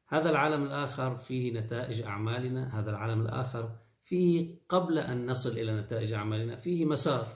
هذا 0.09 0.31
العالم 0.31 0.63
الآخر 0.63 1.17
فيه 1.17 1.53
نتائج 1.53 2.03
أعمالنا 2.03 2.81
هذا 2.81 2.91
العالم 2.91 3.21
الآخر 3.21 3.77
فيه 4.03 4.59
قبل 4.69 4.99
أن 4.99 5.27
نصل 5.31 5.59
إلى 5.59 5.81
نتائج 5.81 6.13
أعمالنا 6.13 6.57
فيه 6.57 6.85
مسار. 6.85 7.27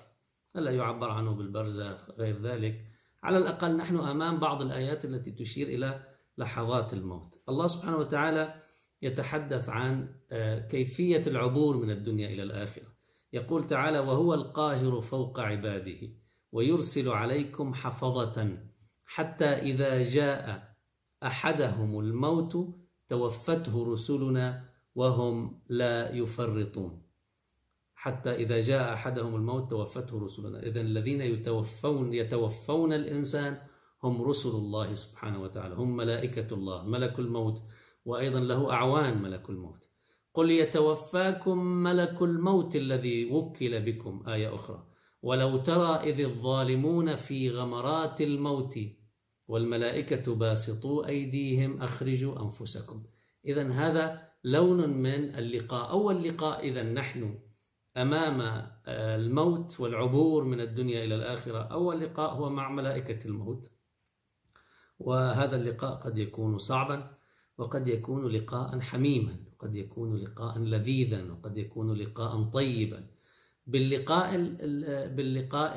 لا 0.54 0.70
يعبر 0.70 1.10
عنه 1.10 1.34
بالبرزخ 1.34 2.10
غير 2.10 2.42
ذلك. 2.42 2.84
على 3.22 3.38
الأقل 3.38 3.76
نحن 3.76 3.96
أمام 3.96 4.40
بعض 4.40 4.62
الآيات 4.62 5.04
التي 5.04 5.30
تشير 5.30 5.68
إلى 5.68 6.04
لحظات 6.38 6.94
الموت. 6.94 7.42
الله 7.48 7.66
سبحانه 7.66 7.96
وتعالى 7.96 8.54
يتحدث 9.02 9.68
عن 9.68 10.14
آه، 10.30 10.58
كيفية 10.58 11.22
العبور 11.26 11.76
من 11.76 11.90
الدنيا 11.90 12.28
إلى 12.28 12.42
الآخرة. 12.42 12.89
يقول 13.32 13.64
تعالى 13.64 13.98
وهو 13.98 14.34
القاهر 14.34 15.00
فوق 15.00 15.40
عباده 15.40 16.08
ويرسل 16.52 17.08
عليكم 17.08 17.74
حفظة 17.74 18.58
حتى 19.04 19.44
إذا 19.44 20.02
جاء 20.02 20.70
أحدهم 21.22 22.00
الموت 22.00 22.74
توفته 23.08 23.92
رسلنا 23.92 24.64
وهم 24.94 25.62
لا 25.68 26.14
يفرطون. 26.14 27.02
حتى 27.94 28.34
إذا 28.34 28.60
جاء 28.60 28.94
أحدهم 28.94 29.34
الموت 29.34 29.70
توفته 29.70 30.18
رسلنا. 30.18 30.62
إذا 30.62 30.80
الذين 30.80 31.20
يتوفون 31.20 32.14
يتوفون 32.14 32.92
الإنسان 32.92 33.58
هم 34.02 34.22
رسل 34.22 34.50
الله 34.50 34.94
سبحانه 34.94 35.42
وتعالى 35.42 35.74
هم 35.74 35.96
ملائكة 35.96 36.54
الله 36.54 36.84
ملك 36.84 37.18
الموت 37.18 37.62
وأيضا 38.04 38.40
له 38.40 38.72
أعوان 38.72 39.22
ملك 39.22 39.50
الموت. 39.50 39.89
قل 40.34 40.50
يتوفاكم 40.50 41.58
ملك 41.58 42.22
الموت 42.22 42.76
الذي 42.76 43.32
وكل 43.32 43.80
بكم 43.80 44.28
آية 44.28 44.54
أخرى. 44.54 44.86
ولو 45.22 45.56
ترى 45.56 46.10
إذ 46.10 46.20
الظالمون 46.20 47.16
في 47.16 47.50
غمرات 47.50 48.20
الموت 48.20 48.78
والملائكة 49.48 50.34
باسطوا 50.34 51.06
أيديهم 51.06 51.82
أخرجوا 51.82 52.42
أنفسكم. 52.42 53.04
إذا 53.44 53.70
هذا 53.70 54.28
لون 54.44 54.90
من 54.90 55.34
اللقاء. 55.34 55.90
أول 55.90 56.22
لقاء 56.22 56.68
إذا 56.68 56.82
نحن 56.82 57.38
أمام 57.96 58.40
آه، 58.40 59.16
الموت 59.16 59.80
والعبور 59.80 60.44
من 60.44 60.60
الدنيا 60.60 61.04
إلى 61.04 61.14
الآخرة. 61.14 61.58
أول 61.58 62.00
لقاء 62.00 62.34
هو 62.34 62.50
مع 62.50 62.70
ملائكة 62.70 63.26
الموت. 63.26 63.70
وهذا 64.98 65.56
اللقاء 65.56 65.94
قد 65.94 66.18
يكون 66.18 66.58
صعبا. 66.58 67.19
وقد 67.60 67.88
يكون 67.88 68.26
لقاء 68.26 68.80
حميما 68.80 69.36
قد 69.58 69.76
يكون 69.76 70.16
لقاء 70.16 70.58
لذيذا 70.58 71.32
وقد 71.32 71.58
يكون 71.58 71.92
لقاء 71.92 72.42
طيبا. 72.42 73.06
باللقاء 73.66 74.36
باللقاء 75.06 75.74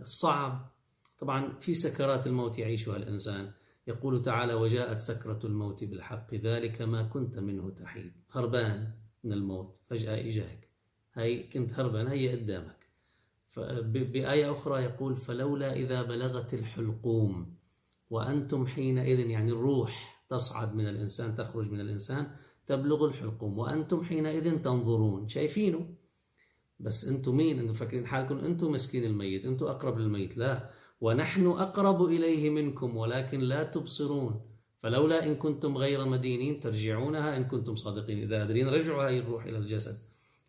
الصعب 0.00 0.70
طبعا 1.18 1.58
في 1.60 1.74
سكرات 1.74 2.26
الموت 2.26 2.58
يعيشها 2.58 2.96
الإنسان. 2.96 3.50
يقول 3.86 4.22
تعالى 4.22 4.54
وجاءت 4.54 5.00
سكرة 5.00 5.40
الموت 5.44 5.84
بالحق 5.84 6.34
ذلك 6.34 6.82
ما 6.82 7.02
كنت 7.02 7.38
منه 7.38 7.70
تحيد. 7.70 8.12
هربان 8.30 8.90
من 9.24 9.32
الموت 9.32 9.76
فجأة 9.86 10.28
إجاك 10.28 10.68
هي 11.14 11.42
كنت 11.42 11.72
هربان 11.72 12.06
هي 12.06 12.36
قدامك. 12.36 12.88
بآية 13.86 14.52
أخرى 14.52 14.82
يقول 14.82 15.16
فلولا 15.16 15.72
إذا 15.76 16.02
بلغت 16.02 16.54
الحلقوم 16.54 17.54
وأنتم 18.10 18.66
حينئذ 18.66 19.18
يعني 19.18 19.52
الروح 19.52 20.17
تصعد 20.28 20.74
من 20.74 20.88
الإنسان 20.88 21.34
تخرج 21.34 21.70
من 21.70 21.80
الإنسان 21.80 22.26
تبلغ 22.66 23.04
الحلقوم. 23.04 23.58
وأنتم 23.58 24.04
حينئذ 24.04 24.62
تنظرون 24.62 25.28
شايفينه 25.28 25.94
بس 26.80 27.08
أنتم 27.08 27.36
مين؟ 27.36 27.58
أنتم 27.58 27.72
فاكرين 27.72 28.06
حالكم؟ 28.06 28.38
أنتم 28.38 28.72
مسكين 28.72 29.04
الميت 29.04 29.44
أنتم 29.44 29.66
أقرب 29.66 29.98
للميت. 29.98 30.36
لا. 30.36 30.70
ونحن 31.00 31.46
أقرب 31.46 32.04
إليه 32.04 32.50
منكم 32.50 32.96
ولكن 32.96 33.40
لا 33.40 33.62
تبصرون. 33.62 34.40
فلولا 34.82 35.26
إن 35.26 35.34
كنتم 35.34 35.78
غير 35.78 36.04
مدينين 36.04 36.60
ترجعونها 36.60 37.36
إن 37.36 37.44
كنتم 37.44 37.74
صادقين. 37.74 38.22
إذا 38.22 38.38
قادرين 38.38 38.68
رجعوا 38.68 39.08
هذه 39.08 39.18
الروح 39.18 39.44
إلى 39.44 39.58
الجسد. 39.58 39.96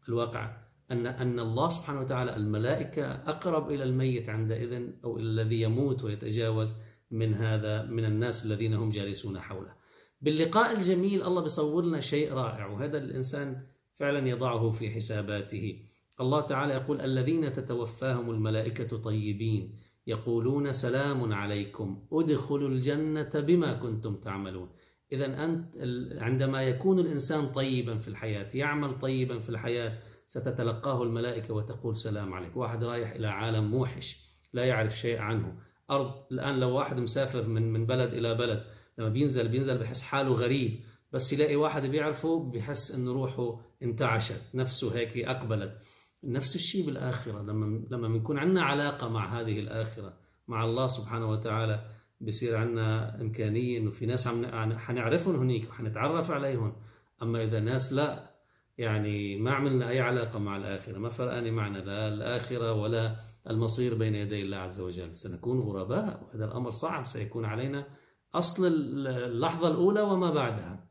الواقع 0.09 0.57
أن 0.91 1.07
أن 1.07 1.39
الله 1.39 1.69
سبحانه 1.69 2.00
وتعالى 2.01 2.36
الملائكة 2.36 3.05
أقرب 3.05 3.71
إلى 3.71 3.83
الميت 3.83 4.29
عندئذ 4.29 4.89
أو 5.03 5.17
إلى 5.17 5.25
الذي 5.25 5.62
يموت 5.62 6.03
ويتجاوز 6.03 6.74
من 7.11 7.33
هذا 7.33 7.83
من 7.83 8.05
الناس 8.05 8.45
الذين 8.45 8.73
هم 8.73 8.89
جالسون 8.89 9.39
حوله. 9.39 9.73
باللقاء 10.21 10.77
الجميل 10.77 11.23
الله 11.23 11.41
بيصور 11.41 11.85
لنا 11.85 11.99
شيء 11.99 12.33
رائع 12.33 12.65
وهذا 12.65 12.97
الإنسان 12.97 13.55
فعلا 13.93 14.29
يضعه 14.29 14.71
في 14.71 14.89
حساباته. 14.89 15.85
الله 16.21 16.41
تعالى 16.41 16.73
يقول 16.73 17.01
الذين 17.01 17.53
تتوفاهم 17.53 18.29
الملائكة 18.29 18.97
طيبين 18.97 19.75
يقولون 20.07 20.71
سلام 20.71 21.33
عليكم 21.33 22.07
ادخلوا 22.11 22.69
الجنة 22.69 23.29
بما 23.35 23.73
كنتم 23.73 24.15
تعملون. 24.15 24.69
إذا 25.11 25.45
أنت 25.45 25.77
عندما 26.17 26.63
يكون 26.63 26.99
الإنسان 26.99 27.47
طيبا 27.47 27.99
في 27.99 28.07
الحياة 28.07 28.49
يعمل 28.53 28.99
طيبا 28.99 29.39
في 29.39 29.49
الحياة 29.49 29.99
ستتلقاه 30.27 31.03
الملائكة 31.03 31.53
وتقول 31.53 31.95
سلام 31.97 32.33
عليك. 32.33 32.57
واحد 32.57 32.83
رايح 32.83 33.11
إلى 33.11 33.27
عالم 33.27 33.71
موحش 33.71 34.29
لا 34.53 34.65
يعرف 34.65 34.97
شيء 34.97 35.17
عنه. 35.17 35.68
أرض 35.91 36.13
الآن 36.31 36.60
لو 36.60 36.69
واحد 36.69 37.00
مسافر 37.00 37.48
من 37.48 37.74
من 37.74 37.86
بلد 37.86 38.13
إلى 38.13 38.36
بلد 38.36 38.63
لما 38.98 39.10
بينزل 39.10 39.48
بينزل 39.48 39.77
بحس 39.77 40.01
حاله 40.01 40.34
غريب 40.34 40.79
بس 41.12 41.34
يلاقي 41.34 41.55
واحد 41.55 41.86
بيعرفه 41.86 42.51
بحس 42.53 42.96
انه 42.96 43.13
روحه 43.13 43.60
انتعشت 43.84 44.55
نفسه 44.55 44.96
هيك 44.96 45.17
أقبلت. 45.17 45.77
نفس 46.24 46.55
الشيء 46.55 46.86
بالآخرة 46.86 47.41
لما 47.41 47.86
لما 47.91 48.08
بنكون 48.08 48.38
عندنا 48.38 48.62
علاقة 48.63 49.10
مع 49.10 49.39
هذه 49.39 49.60
الآخرة 49.60 50.13
مع 50.48 50.65
الله 50.65 50.88
سبحانه 50.88 51.29
وتعالى 51.29 51.86
بصير 52.22 52.58
عندنا 52.58 53.22
إمكانية 53.22 53.77
إنه 53.77 53.91
في 53.91 54.05
ناس 54.05 54.27
عم 54.27 54.77
حنعرفهم 54.77 55.36
هنيك 55.36 55.69
وحنتعرف 55.69 56.31
عليهم. 56.31 56.75
أما 57.22 57.43
إذا 57.43 57.60
ناس 57.60 57.93
لا 57.93 58.29
يعني 58.77 59.36
ما 59.36 59.51
عملنا 59.51 59.89
أي 59.89 60.00
علاقة 60.00 60.39
مع 60.39 60.58
الآخرة 60.58 60.98
ما 60.98 61.10
فرقاني 61.10 61.51
معنا 61.51 61.77
لا 61.77 62.08
الآخرة 62.08 62.74
ولا 62.74 63.15
المصير 63.49 63.95
بين 63.95 64.15
يدي 64.15 64.41
الله 64.41 64.57
عز 64.57 64.79
وجل. 64.81 65.15
سنكون 65.15 65.59
غرباء 65.59 66.23
وهذا 66.23 66.45
الأمر 66.45 66.69
صعب 66.69 67.05
سيكون 67.05 67.45
علينا 67.45 67.87
أصل 68.33 68.67
اللحظة 68.67 69.67
الأولى 69.67 70.01
وما 70.01 70.31
بعدها. 70.31 70.89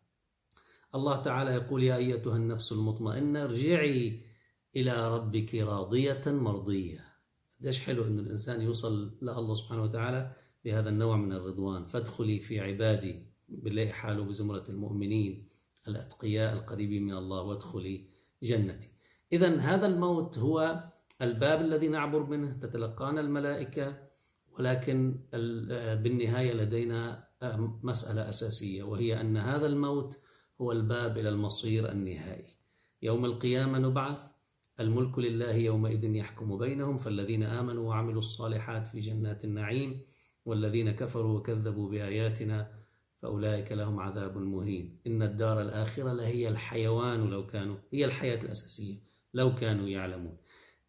الله 0.95 1.17
تعالى 1.17 1.51
يقول 1.51 1.83
يا 1.83 1.97
أيتها 1.97 2.37
النفس 2.37 2.73
المطمئنة 2.73 3.45
ارجعي 3.45 4.23
إلى 4.77 5.15
ربك 5.15 5.55
راضية 5.55 6.23
مرضية. 6.27 7.05
قديش 7.61 7.81
حلو 7.81 8.05
أن 8.05 8.19
الإنسان 8.19 8.63
يوصل 8.63 9.19
لله 9.23 9.55
سبحانه 9.55 9.83
وتعالى 9.83 10.33
بهذا 10.65 10.89
النوع 10.89 11.17
من 11.17 11.33
الرضوان. 11.33 11.85
فادخلي 11.85 12.39
في 12.39 12.61
عبادي 12.61 13.27
بنلاقي 13.49 13.93
حاله 13.93 14.25
بزمرة 14.25 14.65
المؤمنين 14.69 15.49
الأتقياء 15.89 16.53
القريبين 16.53 17.03
من 17.03 17.15
الله 17.17 17.43
وادخلي 17.43 18.07
جنتي. 18.43 18.89
إذا 19.33 19.57
هذا 19.57 19.87
الموت 19.87 20.39
هو 20.39 20.85
الباب 21.23 21.61
الذي 21.61 21.89
نعبر 21.89 22.23
منه 22.23 22.53
تتلقانا 22.53 23.21
الملائكة 23.21 23.97
ولكن 24.59 25.21
بالنهاية 26.03 26.53
لدينا 26.53 27.29
مسألة 27.83 28.29
أساسية 28.29 28.83
وهي 28.83 29.21
أن 29.21 29.37
هذا 29.37 29.67
الموت 29.67 30.19
هو 30.61 30.73
الباب 30.73 31.19
إلى 31.19 31.29
المصير 31.29 31.93
النهائي. 31.93 32.45
يوم 33.03 33.25
القيامة 33.25 33.79
نبعث 33.79 34.21
الملك 34.81 35.19
لله 35.19 35.55
يومئذ 35.55 36.05
يحكم 36.05 36.59
بينهم 36.59 36.97
فالذين 36.97 37.43
آمنوا 37.43 37.89
وعملوا 37.89 38.19
الصالحات 38.19 38.87
في 38.87 39.01
جنات 39.01 39.45
النعيم 39.45 40.01
والذين 40.45 40.91
كفروا 40.91 41.39
وكذبوا 41.39 41.91
بآياتنا 41.91 42.79
فأولئك 43.23 43.73
لهم 43.73 44.01
عذاب 44.01 44.37
مهين. 44.37 45.01
إن 45.07 45.23
الدار 45.23 45.61
الآخرة 45.61 46.13
لهي 46.13 46.49
الحيوان 46.49 47.31
لو 47.31 47.47
كانوا 47.47 47.77
هي 47.93 48.05
الحياة 48.05 48.39
الأساسية 48.45 48.97
لو 49.35 49.55
كانوا 49.55 49.89
يعلمون. 49.89 50.37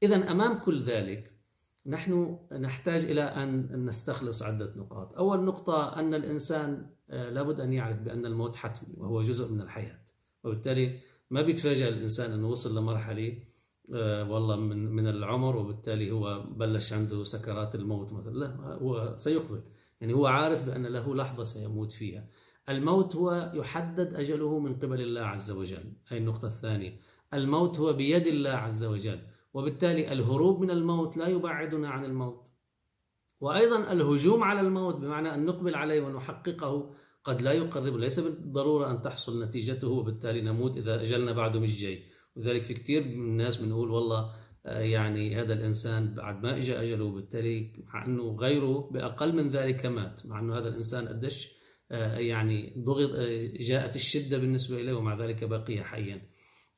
إذا 0.04 0.32
أمام 0.32 0.60
كل 0.60 0.84
ذلك 0.84 1.40
نحن 1.86 2.38
نحتاج 2.52 3.06
إلى 3.06 3.22
أن 3.22 3.86
نستخلص 3.86 4.44
عدة 4.44 4.74
نقاط. 4.76 5.18
أول 5.18 5.44
نقطة 5.46 6.00
أن 6.00 6.14
الإنسان 6.14 6.90
آه، 7.10 7.30
لابد 7.30 7.60
أن 7.60 7.74
يعرف 7.74 7.98
بأن 7.98 8.26
الموت 8.26 8.56
حتمي 8.56 8.94
وهو 8.98 9.22
جزء 9.22 9.52
من 9.52 9.62
الحياة. 9.62 10.00
وبالتالي 10.44 11.00
ما 11.30 11.42
بيتفاجأ 11.42 11.90
الإنسان 11.90 12.32
أنه 12.32 12.50
وصل 12.50 12.78
لمرحلة 12.78 13.40
آه، 13.94 14.32
والله 14.32 14.56
من 14.56 14.92
من 14.92 15.08
العمر 15.08 15.56
وبالتالي 15.58 16.12
هو 16.12 16.44
بلش 16.44 16.94
عنده 16.94 17.24
سكرات 17.24 17.76
الموت 17.76 18.14
مثلا. 18.14 18.38
لا 18.38 18.56
هو 18.82 19.14
سيقبل. 19.16 19.62
يعني 20.02 20.14
هو 20.14 20.26
عارف 20.28 20.64
بأن 20.64 20.86
له 20.86 21.16
لحظة 21.16 21.44
سيموت 21.44 21.92
فيها. 21.92 22.28
الموت 22.70 23.16
هو 23.16 23.52
يحدد 23.56 24.14
أجله 24.14 24.60
من 24.60 24.76
قبل 24.76 25.02
الله 25.02 25.22
عز 25.22 25.52
وجل. 25.52 25.94
هذه 26.08 26.20
النقطة 26.20 26.46
الثانية. 26.46 27.00
الموت 27.34 27.80
هو 27.80 27.94
بيد 27.94 28.28
الله 28.28 28.50
عز 28.50 28.84
وجل. 28.84 29.20
وبالتالي 29.54 30.12
الهروب 30.14 30.62
من 30.62 30.72
الموت 30.72 31.18
لا 31.18 31.28
يبعدنا 31.28 31.90
عن 31.90 32.06
الموت. 32.06 32.50
وأيضا 33.40 33.92
الهجوم 33.92 34.44
على 34.44 34.62
الموت 34.62 34.96
بمعنى 34.96 35.36
أن 35.36 35.46
نقبل 35.46 35.76
عليه 35.76 36.02
ونحققه 36.02 36.96
قد 37.24 37.42
لا 37.42 37.52
يقرب 37.52 37.98
ليس 37.98 38.20
بالضرورة 38.20 38.92
أن 38.92 39.02
تحصل 39.02 39.44
نتيجته 39.44 39.88
وبالتالي 39.88 40.42
نموت 40.42 40.78
إذا 40.78 41.02
أجلنا 41.02 41.32
بعده 41.32 41.60
مش 41.60 41.82
جاي 41.82 42.04
ولذلك 42.36 42.62
في 42.62 42.74
كثير 42.74 43.04
من 43.04 43.12
الناس 43.12 43.58
بنقول 43.58 43.92
والله 43.92 44.32
آه، 44.66 44.80
يعني 44.80 45.36
هذا 45.36 45.54
الإنسان 45.54 46.14
بعد 46.14 46.44
ما 46.44 46.58
اجى 46.58 46.80
أجله 46.80 47.04
وبالتالي 47.04 47.84
مع 47.94 48.06
أنه 48.06 48.36
غيره 48.36 48.90
بأقل 48.92 49.36
من 49.36 49.50
ذلك 49.50 49.86
مات 49.86 50.26
مع 50.26 50.40
أنه 50.40 50.58
هذا 50.58 50.68
الإنسان 50.68 51.08
قديش 51.08 51.60
آه، 51.92 52.18
يعني 52.18 52.84
ضغط 52.86 53.10
آه، 53.16 53.52
جاءت 53.60 53.96
الشدة 53.96 54.38
بالنسبة 54.38 54.82
إليه 54.82 54.94
ومع 54.94 55.18
ذلك 55.18 55.44
بقي 55.44 55.84
حيا. 55.84 56.30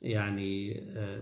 يعني 0.01 0.73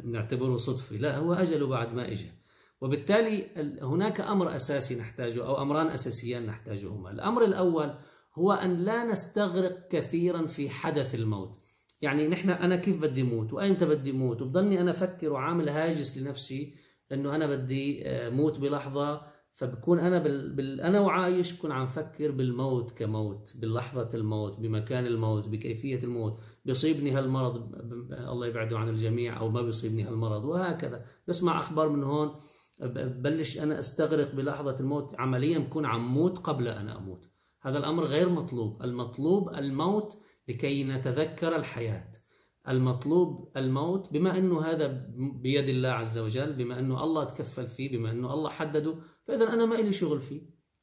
بنعتبره 0.04 0.58
صدفه 0.58 0.96
لا 0.96 1.18
هو 1.18 1.34
أجله 1.34 1.68
بعد 1.68 1.94
ما 1.94 2.12
اجى 2.12 2.40
وبالتالي 2.82 3.48
هناك 3.82 4.22
أمر 4.22 4.56
أساسي 4.56 4.96
نحتاجه 4.96 5.46
أو 5.46 5.62
أمران 5.62 5.88
أساسيان 5.88 6.46
نحتاجهما. 6.46 7.12
الأمر 7.12 7.44
الأول 7.44 7.94
هو 8.36 8.52
أن 8.52 8.76
لا 8.76 9.04
نستغرق 9.04 9.88
كثيرا 9.88 10.46
في 10.46 10.70
حدث 10.70 11.16
الموت. 11.16 11.60
يعني 12.02 12.28
نحن 12.28 12.50
أنا 12.50 12.76
كيف 12.76 13.02
بدي 13.02 13.24
موت؟ 13.24 13.54
وايمتى 13.54 13.86
بدي 13.86 14.12
موت؟ 14.12 14.42
وبضلني 14.42 14.82
أنا 14.82 14.92
أفكر 14.92 15.32
وعامل 15.34 15.70
هاجس 15.70 16.18
لنفسي 16.18 16.74
إنه 17.12 17.36
أنا 17.36 17.48
بدي 17.48 18.08
آه، 18.08 18.30
موت 18.30 18.60
بلحظة 18.60 19.22
فبكون 19.60 20.00
أنا 20.00 20.20
بال... 20.20 20.56
بال... 20.56 20.82
أنا 20.82 21.00
وعايش 21.00 21.54
بكون 21.54 21.72
عم 21.72 21.88
فكر 21.88 22.32
بالموت 22.32 22.92
كموت 22.92 23.54
بلحظة 23.56 24.10
الموت 24.14 24.60
بمكان 24.60 25.06
الموت 25.06 25.48
بكيفية 25.48 26.04
الموت. 26.04 26.40
بيصيبني 26.66 27.12
هالمرض 27.12 27.72
ب... 27.72 28.14
الله 28.14 28.48
يبعده 28.48 28.78
عن 28.78 28.90
الجميع 28.90 29.40
أو 29.40 29.50
ما 29.50 29.62
بيصيبني 29.62 30.04
هالمرض 30.04 30.46
وهكذا. 30.46 31.06
بسمع 31.28 31.60
أخبار 31.60 31.90
من 31.90 32.04
هون 32.04 32.36
ببلش 32.80 33.60
أنا 33.60 33.80
أستغرق 33.80 34.36
بلحظة 34.36 34.76
الموت. 34.80 35.16
عمليا 35.20 35.60
بكون 35.60 35.86
عم 35.86 36.14
موت 36.14 36.38
قبل 36.38 36.68
ان 36.68 36.90
أموت. 36.90 37.30
هذا 37.62 37.78
الأمر 37.78 38.04
غير 38.06 38.30
مطلوب. 38.30 38.84
المطلوب 38.84 39.50
الموت 39.50 40.18
لكي 40.48 40.84
نتذكر 40.84 41.56
الحياة. 41.56 42.12
المطلوب 42.70 43.52
الموت 43.58 44.14
بما 44.14 44.38
أنه 44.38 44.62
هذا 44.62 45.06
بيد 45.18 45.70
الله 45.70 45.90
عز 45.90 46.18
وجل 46.18 46.54
بما 46.54 46.80
أنه 46.80 47.04
الله 47.04 47.24
تكفل 47.24 47.68
فيه 47.68 47.98
بما 47.98 48.12
أنه 48.12 48.34
الله 48.34 48.50
حدده 48.50 48.96
فإذا 49.28 49.54
أنا 49.54 49.66
ما 49.66 49.76
إلي 49.76 49.94
شغل 49.94 50.22
فيه. 50.22 50.42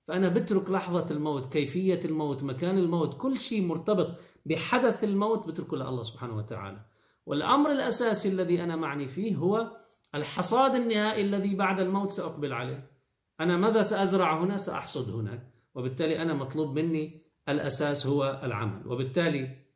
فأنا 0.08 0.28
بترك 0.28 0.70
لحظة 0.70 1.06
الموت 1.10 1.52
كيفية 1.52 2.00
الموت 2.04 2.42
مكان 2.42 2.78
الموت 2.78 3.20
كل 3.20 3.36
شيء 3.36 3.62
مرتبط 3.62 4.08
بحدث 4.46 5.04
الموت 5.04 5.48
بتركه 5.48 5.76
لله 5.76 6.02
سبحانه 6.02 6.36
وتعالى. 6.36 6.84
والأمر 7.26 7.72
الأساسي 7.72 8.28
الذي 8.28 8.62
أنا 8.62 8.76
معني 8.76 9.08
فيه 9.08 9.36
هو 9.36 9.76
الحصاد 10.14 10.74
النهائي 10.74 11.22
الذي 11.22 11.54
بعد 11.54 11.80
الموت 11.80 12.10
سأقبل 12.10 12.52
عليه. 12.52 12.90
أنا 13.40 13.56
ماذا 13.56 13.82
سأزرع 13.82 14.42
هنا؟ 14.42 14.56
سأحصد 14.56 15.10
هناك 15.10 15.52
وبالتالي 15.74 16.22
أنا 16.22 16.34
مطلوب 16.34 16.78
مني 16.78 17.22
الأساس 17.48 18.06
هو 18.06 18.40
العمل. 18.44 18.86
وبالتالي 18.86 19.66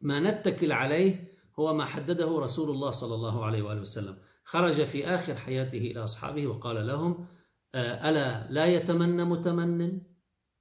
ما 0.00 0.20
نتكل 0.20 0.72
عليه 0.72 1.37
هو 1.58 1.74
ما 1.74 1.84
حدده 1.84 2.38
رسول 2.38 2.70
الله 2.70 2.90
صلى 2.90 3.14
الله 3.14 3.44
عليه 3.44 3.62
وآله 3.62 3.80
وسلم. 3.80 4.16
خرج 4.44 4.84
في 4.84 5.06
آخر 5.06 5.34
حياته 5.34 5.78
إلى 5.78 6.04
أصحابه 6.04 6.46
وقال 6.46 6.86
لهم 6.86 7.26
آه، 7.74 8.10
ألا 8.10 8.52
لا 8.52 8.66
يتمنى 8.66 9.24
متمن؟ 9.24 10.00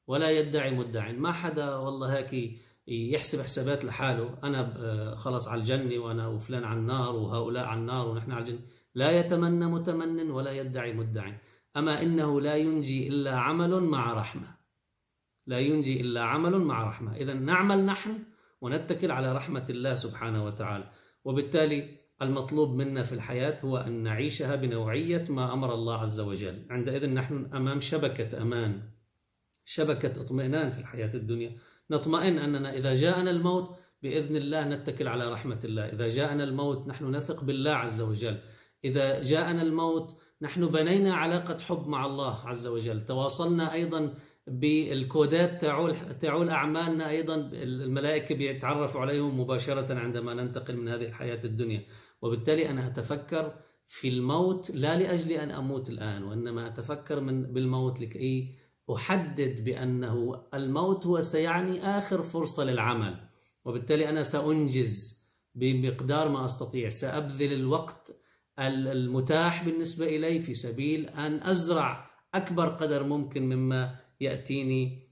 ولا 0.08 0.32
يدعي 0.32 0.72
مدع. 0.72 1.12
ما 1.12 1.32
حدا 1.32 1.76
والله 1.76 2.18
هيك 2.18 2.60
يحسب 2.88 3.44
حسابات 3.44 3.86
لحاله. 3.86 4.38
أنا 4.44 4.74
آه، 4.78 5.16
خلص 5.16 5.48
على 5.48 5.60
الجنة 5.60 6.00
وأنا 6.00 6.28
وفلان 6.28 6.64
على 6.64 6.80
النار 6.80 7.16
وهؤلاء 7.16 7.66
على 7.66 7.80
النار 7.80 8.08
ونحن 8.08 8.32
على 8.32 8.42
الجنة. 8.42 8.60
لا 8.96 9.20
يتمنى 9.20 9.66
متمن 9.66 10.32
ولا 10.32 10.52
يدعي 10.52 10.94
مدع. 10.94 11.32
أما 11.78 12.02
إنه 12.02 12.42
لا 12.42 12.56
ينجي 12.56 13.08
إلا 13.08 13.40
عمل 13.40 13.84
مع 13.84 14.14
رحمة. 14.14 14.58
لا 15.48 15.60
ينجي 15.60 16.02
إلا 16.02 16.22
عمل 16.22 16.60
مع 16.62 16.84
رحمة. 16.84 17.16
إذا 17.16 17.34
نعمل 17.34 17.86
نحن 17.86 18.24
ونتكل 18.62 19.12
على 19.12 19.36
رحمة 19.36 19.66
الله 19.70 19.94
سبحانه 19.94 20.46
وتعالى. 20.46 20.92
وبالتالي 21.26 21.98
المطلوب 22.22 22.76
منا 22.76 23.04
في 23.04 23.14
الحياة 23.14 23.58
هو 23.64 23.78
أن 23.78 24.04
نعيشها 24.04 24.56
بنوعية 24.56 25.26
ما 25.30 25.54
أمر 25.54 25.74
الله 25.74 25.98
عز 25.98 26.20
وجل. 26.20 26.66
عندئذ 26.70 27.10
نحن 27.10 27.50
أمام 27.54 27.80
شبكة 27.80 28.42
أمان 28.42 28.82
شبكة 29.66 30.22
اطمئنان 30.22 30.70
في 30.70 30.80
الحياة 30.80 31.12
الدنيا. 31.14 31.56
نطمئن 31.92 32.38
أننا 32.38 32.74
إذا 32.74 32.96
جاءنا 32.96 33.32
الموت 33.32 33.78
بإذن 34.04 34.36
الله 34.36 34.68
نتكل 34.68 35.08
على 35.08 35.32
رحمة 35.32 35.60
الله. 35.64 35.86
إذا 35.86 36.10
جاءنا 36.10 36.44
الموت 36.44 36.88
نحن 36.88 37.16
نثق 37.16 37.44
بالله 37.44 37.72
عز 37.72 38.02
وجل. 38.02 38.40
إذا 38.86 39.22
جاءنا 39.22 39.62
الموت 39.62 40.22
نحن 40.42 40.68
بنينا 40.68 41.14
علاقة 41.14 41.58
حب 41.58 41.88
مع 41.88 42.06
الله 42.06 42.48
عز 42.48 42.68
وجل. 42.68 43.06
تواصلنا 43.06 43.74
أيضا 43.74 44.14
بالكودات 44.48 45.62
تعول 45.62 46.18
تعول 46.20 46.50
أعمالنا 46.50 47.10
أيضا 47.10 47.36
الملائكة 47.54 48.36
بيتعرفوا 48.36 49.02
عليهم 49.02 49.40
مباشرة 49.40 49.94
عندما 50.00 50.34
ننتقل 50.34 50.78
من 50.78 50.88
هذه 50.88 51.06
الحياة 51.06 51.40
الدنيا. 51.44 51.86
وبالتالي 52.22 52.70
أنا 52.70 52.88
أتفكر 52.88 53.54
في 53.88 54.08
الموت 54.08 54.72
لا 54.72 54.98
لأجل 54.98 55.32
أن 55.32 55.52
أموت 55.52 55.90
الآن 55.90 56.24
وإنما 56.24 56.68
أتفكر 56.68 57.20
من 57.20 57.54
بالموت 57.54 58.02
لكي 58.02 58.56
أحدد 58.96 59.64
بأنه 59.64 60.44
الموت 60.54 61.06
هو 61.06 61.22
سيعني 61.22 61.98
آخر 61.98 62.22
فرصة 62.22 62.64
للعمل. 62.64 63.16
وبالتالي 63.66 64.10
أنا 64.10 64.24
سأنجز 64.24 65.24
بمقدار 65.56 66.30
ما 66.30 66.46
أستطيع. 66.46 66.90
سأبذل 66.90 67.54
الوقت 67.54 68.16
المتاح 68.60 69.66
بالنسبة 69.66 70.06
إلي 70.06 70.40
في 70.40 70.54
سبيل 70.54 71.10
أن 71.10 71.44
أزرع 71.44 72.12
أكبر 72.34 72.70
قدر 72.70 73.04
ممكن 73.04 73.50
مما 73.50 74.07
يأتيني 74.22 75.08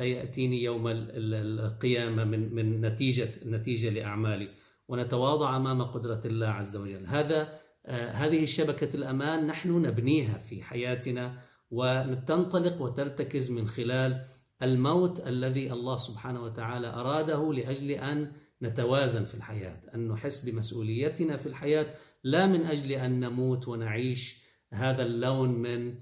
يأتيني 0.00 0.62
يوم 0.62 0.84
القيامة 0.88 2.24
من 2.24 2.54
من 2.54 2.80
نتيجة 2.80 3.30
نتيجة 3.46 3.90
لأعمالي. 3.90 4.48
ونتواضع 4.88 5.56
أمام 5.56 5.82
قدرة 5.82 6.20
الله 6.24 6.46
عز 6.46 6.76
وجل. 6.76 7.06
هذا 7.06 7.58
هذه 7.88 8.42
الشبكة 8.42 8.96
الأمان 8.96 9.46
نحن 9.46 9.82
نبنيها 9.82 10.38
في 10.38 10.62
حياتنا 10.62 11.38
وتنطلق 11.70 12.82
وترتكز 12.82 13.50
من 13.50 13.68
خلال 13.68 14.24
الموت 14.62 15.26
الذي 15.26 15.72
الله 15.72 15.96
سبحانه 15.96 16.42
وتعالى 16.42 16.86
أراده 16.86 17.52
لأجل 17.52 17.90
أن 17.90 18.32
نتوازن 18.62 19.24
في 19.24 19.34
الحياة 19.34 19.80
أن 19.94 20.08
نحس 20.08 20.48
بمسؤوليتنا 20.48 21.36
في 21.36 21.46
الحياة 21.46 21.94
لا 22.24 22.46
من 22.46 22.60
أجل 22.66 22.92
أن 22.92 23.20
نموت 23.20 23.68
ونعيش 23.68 24.42
هذا 24.72 25.02
اللون 25.02 25.50
من 25.50 25.94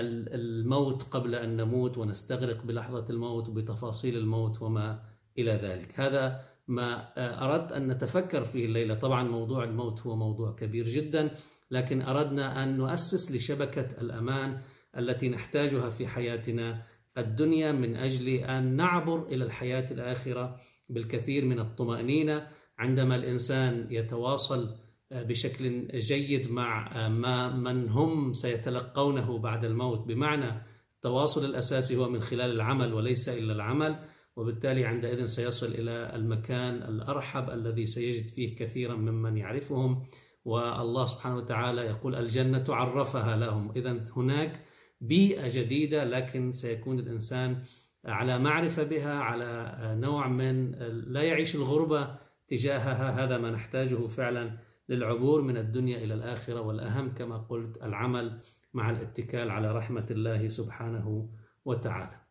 الموت 0.00 1.02
قبل 1.02 1.34
أن 1.34 1.56
نموت 1.56 1.98
ونستغرق 1.98 2.62
بلحظة 2.64 3.04
الموت 3.10 3.48
وبتفاصيل 3.48 4.16
الموت 4.16 4.62
وما 4.62 5.02
إلى 5.38 5.52
ذلك. 5.52 6.00
هذا 6.00 6.40
ما 6.68 7.08
أردت 7.44 7.72
أن 7.72 7.88
نتفكر 7.88 8.44
فيه 8.44 8.66
الليلة. 8.66 8.94
طبعا 8.94 9.22
موضوع 9.22 9.64
الموت 9.64 10.00
هو 10.00 10.16
موضوع 10.16 10.52
كبير 10.52 10.88
جدا 10.88 11.30
لكن 11.70 12.02
أردنا 12.02 12.62
أن 12.62 12.76
نؤسس 12.76 13.32
لشبكة 13.32 14.00
الأمان 14.00 14.60
التي 14.98 15.28
نحتاجها 15.28 15.90
في 15.90 16.06
حياتنا 16.06 16.82
الدنيا 17.18 17.72
من 17.72 17.96
أجل 17.96 18.28
أن 18.28 18.76
نعبر 18.76 19.26
إلى 19.26 19.44
الحياة 19.44 19.86
الآخرة 19.90 20.56
بالكثير 20.88 21.44
من 21.44 21.58
الطمأنينة. 21.58 22.46
عندما 22.78 23.16
الإنسان 23.16 23.86
يتواصل 23.90 24.74
بشكل 25.12 25.88
جيد 25.98 26.50
مع 26.50 27.08
ما 27.08 27.56
من 27.56 27.88
هم 27.88 28.32
سيتلقونه 28.32 29.38
بعد 29.38 29.64
الموت. 29.64 30.06
بمعنى 30.06 30.62
التواصل 30.96 31.44
الأساسي 31.44 31.96
هو 31.96 32.08
من 32.08 32.20
خلال 32.20 32.50
العمل 32.50 32.94
وليس 32.94 33.28
إلا 33.28 33.52
العمل 33.52 33.98
وبالتالي 34.36 34.84
عندئذ 34.84 35.24
سيصل 35.24 35.66
إلى 35.66 36.16
المكان 36.16 36.74
الأرحب 36.74 37.50
الذي 37.50 37.86
سيجد 37.86 38.28
فيه 38.28 38.56
كثيرا 38.56 38.94
ممن 38.94 39.36
يعرفهم. 39.36 40.02
والله 40.44 41.06
سبحانه 41.06 41.36
وتعالى 41.36 41.80
يقول 41.80 42.14
الجنة 42.14 42.64
عرفها 42.68 43.36
لهم. 43.36 43.72
إذا 43.76 44.00
هناك 44.16 44.60
بيئة 45.00 45.48
جديدة 45.48 46.04
لكن 46.04 46.52
سيكون 46.52 46.98
الإنسان 46.98 47.62
على 48.04 48.38
معرفة 48.38 48.82
بها 48.82 49.14
على 49.14 49.76
نوع 50.00 50.28
من 50.28 50.70
لا 51.06 51.22
يعيش 51.22 51.54
الغربة 51.54 52.18
تجاهها. 52.48 53.24
هذا 53.24 53.38
ما 53.38 53.50
نحتاجه 53.50 54.06
فعلا 54.06 54.58
للعبور 54.92 55.42
من 55.42 55.56
الدنيا 55.56 55.98
إلى 55.98 56.14
الآخرة 56.14 56.60
والأهم 56.60 57.14
كما 57.14 57.38
قلت 57.38 57.82
العمل 57.82 58.40
مع 58.74 58.90
الاتكال 58.90 59.50
على 59.50 59.72
رحمة 59.72 60.06
الله 60.10 60.48
سبحانه 60.48 61.28
وتعالى 61.64 62.22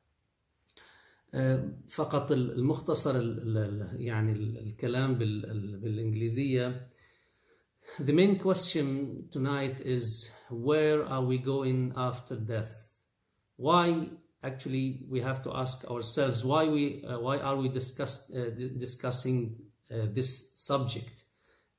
فقط 1.87 2.31
المختصر 2.31 3.15
يعني 3.99 4.31
الكلام 4.31 5.17
بالإنجليزية 5.17 6.87
The 7.99 8.13
main 8.13 8.37
question 8.37 9.27
tonight 9.31 9.81
is 9.81 10.31
where 10.49 11.03
are 11.03 11.23
we 11.23 11.37
going 11.39 11.93
after 11.97 12.35
death? 12.35 12.73
Why 13.57 14.09
actually 14.43 15.03
we 15.09 15.19
have 15.21 15.41
to 15.43 15.51
ask 15.63 15.89
ourselves 15.89 16.45
why 16.45 16.67
we 16.67 17.03
uh, 17.03 17.19
why 17.19 17.37
are 17.39 17.55
we 17.55 17.69
discuss, 17.69 18.13
uh, 18.35 18.51
discussing 18.77 19.37
uh, 19.91 20.05
this 20.13 20.53
subject? 20.55 21.23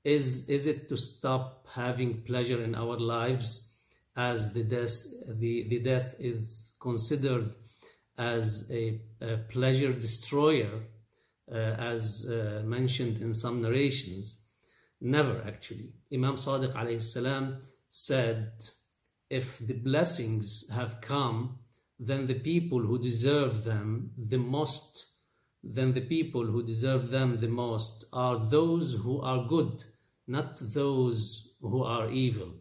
Is 0.04 0.48
is 0.48 0.66
it 0.66 0.88
to 0.88 0.96
stop 0.96 1.66
having 1.74 2.22
pleasure 2.22 2.62
in 2.62 2.74
our 2.74 2.98
lives 2.98 3.72
as 4.16 4.52
the 4.52 4.64
death 4.64 4.96
the, 5.28 5.68
the 5.68 5.78
death 5.78 6.16
is 6.18 6.74
considered 6.80 7.54
as 8.18 8.70
a, 8.72 9.00
a 9.20 9.38
pleasure 9.48 9.92
destroyer 9.92 10.80
uh, 11.50 11.54
as 11.54 12.26
uh, 12.28 12.62
mentioned 12.64 13.18
in 13.22 13.32
some 13.32 13.62
narrations? 13.62 14.42
Never 15.00 15.42
actually. 15.46 15.92
Imam 16.12 16.36
Sadiq 16.36 16.72
alayhi 16.74 17.02
salam 17.02 17.58
said, 17.88 18.52
if 19.28 19.58
the 19.58 19.74
blessings 19.74 20.70
have 20.70 21.00
come, 21.00 21.58
then 21.98 22.26
the 22.26 22.40
people 22.40 22.80
who 22.80 22.98
deserve 22.98 23.64
them 23.64 24.10
the 24.18 24.38
most, 24.38 25.06
then 25.62 25.92
the 25.92 26.00
people 26.00 26.44
who 26.44 26.62
deserve 26.62 27.10
them 27.10 27.38
the 27.38 27.48
most 27.48 28.04
are 28.12 28.38
those 28.48 28.94
who 28.94 29.20
are 29.20 29.46
good, 29.46 29.84
not 30.26 30.56
those 30.58 31.56
who 31.60 31.82
are 31.82 32.10
evil. 32.10 32.54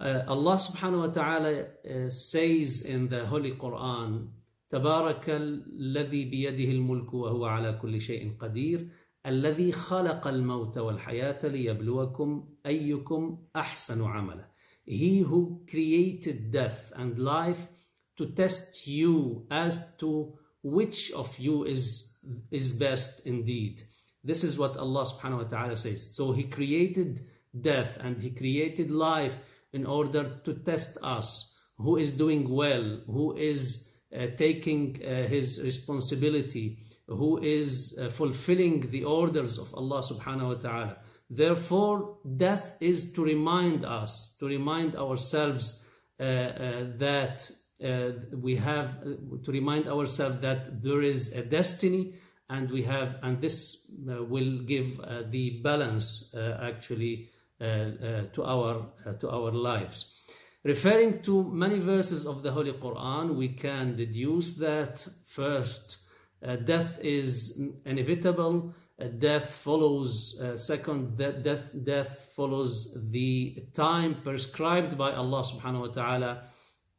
Uh, 0.00 0.22
Allah 0.26 0.56
subhanahu 0.56 1.06
wa 1.06 1.12
ta'ala 1.12 1.52
uh, 1.62 2.10
says 2.10 2.82
in 2.82 3.06
the 3.06 3.26
Holy 3.26 3.52
Quran, 3.52 4.28
تبارك 4.72 5.30
الذي 5.30 6.24
بيده 6.24 6.70
الملك 6.72 7.14
وهو 7.14 7.44
على 7.44 7.78
كل 7.82 8.00
شيء 8.00 8.36
قدير 8.40 8.88
الذي 9.26 9.72
خلق 9.72 10.26
الموت 10.26 10.78
والحياة 10.78 11.46
ليبلوكم 11.46 12.48
أيكم 12.66 13.38
أحسن 13.56 14.04
عملا 14.04 14.48
He 14.84 15.20
who 15.20 15.60
created 15.70 16.50
death 16.50 16.92
and 16.96 17.18
life 17.18 17.68
to 18.16 18.26
test 18.26 18.86
you 18.86 19.46
as 19.50 19.94
to 19.98 20.32
which 20.62 21.12
of 21.12 21.38
you 21.38 21.64
is, 21.64 22.18
is 22.50 22.72
best 22.72 23.26
indeed. 23.26 23.82
This 24.24 24.44
is 24.44 24.58
what 24.58 24.76
Allah 24.76 25.04
subhanahu 25.04 25.38
wa 25.38 25.44
ta'ala 25.44 25.76
says. 25.76 26.14
So 26.14 26.32
He 26.32 26.44
created 26.44 27.20
death 27.58 27.98
and 28.00 28.20
He 28.20 28.30
created 28.30 28.90
life 28.90 29.38
in 29.72 29.86
order 29.86 30.40
to 30.44 30.54
test 30.54 30.98
us. 31.02 31.58
Who 31.78 31.96
is 31.96 32.12
doing 32.12 32.48
well? 32.48 33.00
Who 33.06 33.34
is 33.36 33.90
uh, 34.14 34.28
taking 34.36 35.00
uh, 35.04 35.26
His 35.28 35.60
responsibility? 35.62 36.78
who 37.08 37.38
is 37.38 37.98
uh, 37.98 38.08
fulfilling 38.08 38.80
the 38.90 39.04
orders 39.04 39.58
of 39.58 39.74
Allah 39.74 40.00
subhanahu 40.00 40.48
wa 40.48 40.54
ta'ala. 40.54 40.96
Therefore, 41.28 42.18
death 42.36 42.76
is 42.80 43.12
to 43.12 43.24
remind 43.24 43.84
us, 43.84 44.34
to 44.38 44.46
remind 44.46 44.96
ourselves 44.96 45.84
uh, 46.20 46.22
uh, 46.22 46.84
that 46.96 47.50
uh, 47.82 48.10
we 48.32 48.56
have, 48.56 49.02
to 49.42 49.50
remind 49.50 49.88
ourselves 49.88 50.38
that 50.40 50.82
there 50.82 51.02
is 51.02 51.32
a 51.32 51.44
destiny 51.44 52.14
and 52.48 52.70
we 52.70 52.82
have, 52.82 53.18
and 53.22 53.40
this 53.40 53.90
uh, 54.08 54.22
will 54.24 54.58
give 54.60 55.00
the 55.30 55.60
balance 55.62 56.34
actually 56.34 57.30
to 57.60 58.42
our, 58.44 58.86
to 59.20 59.30
our 59.30 59.52
lives. 59.52 60.20
Referring 60.64 61.22
to 61.22 61.42
many 61.42 61.80
verses 61.80 62.24
of 62.24 62.44
the 62.44 62.52
Holy 62.52 62.72
Quran, 62.72 63.34
we 63.34 63.48
can 63.48 63.96
deduce 63.96 64.54
that 64.58 65.04
first, 65.24 65.98
uh, 66.44 66.54
death 66.54 67.00
is 67.02 67.60
inevitable. 67.84 68.72
Uh, 69.00 69.06
death 69.06 69.54
follows, 69.54 70.38
uh, 70.40 70.56
second, 70.56 71.16
that 71.16 71.42
death, 71.42 71.70
death 71.82 72.32
follows 72.36 72.96
the 73.10 73.66
time 73.74 74.16
prescribed 74.22 74.96
by 74.96 75.12
Allah 75.12 75.42
subhanahu 75.42 75.80
wa 75.80 75.88
ta'ala. 75.88 76.42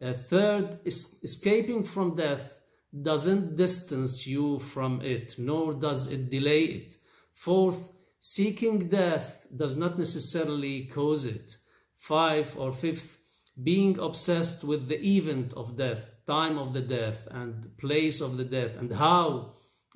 Uh, 0.02 0.12
third, 0.12 0.80
is 0.84 1.20
escaping 1.24 1.86
from 1.86 2.16
death 2.16 2.58
doesn't 3.02 3.56
distance 3.56 4.28
you 4.28 4.60
from 4.60 5.02
it, 5.02 5.36
nor 5.38 5.74
does 5.74 6.12
it 6.12 6.30
delay 6.30 6.64
it. 6.64 6.96
Fourth, 7.34 7.92
seeking 8.20 8.90
death 8.90 9.48
does 9.56 9.76
not 9.76 9.98
necessarily 9.98 10.86
cause 10.86 11.26
it. 11.26 11.58
Five 11.96 12.58
or 12.58 12.72
fifth, 12.72 13.20
being 13.62 13.98
obsessed 14.00 14.64
with 14.64 14.88
the 14.88 15.02
event 15.06 15.54
of 15.54 15.78
death, 15.78 16.16
time 16.26 16.58
of 16.58 16.74
the 16.74 16.82
death, 16.82 17.28
and 17.32 17.78
place 17.78 18.22
of 18.22 18.38
the 18.38 18.44
death, 18.44 18.78
and 18.78 18.92
how 18.94 19.54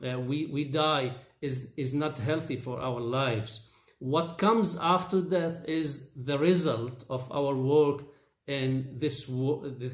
uh, 0.07 0.19
we, 0.19 0.45
we 0.45 0.63
die 0.63 1.15
is, 1.41 1.73
is 1.77 1.93
not 1.93 2.19
healthy 2.19 2.57
for 2.57 2.79
our 2.79 2.99
lives. 2.99 3.61
what 3.99 4.37
comes 4.37 4.77
after 4.77 5.21
death 5.21 5.63
is 5.67 6.11
the 6.15 6.37
result 6.37 7.03
of 7.09 7.31
our 7.31 7.55
work 7.55 8.03
in 8.45 8.97
this, 8.97 9.27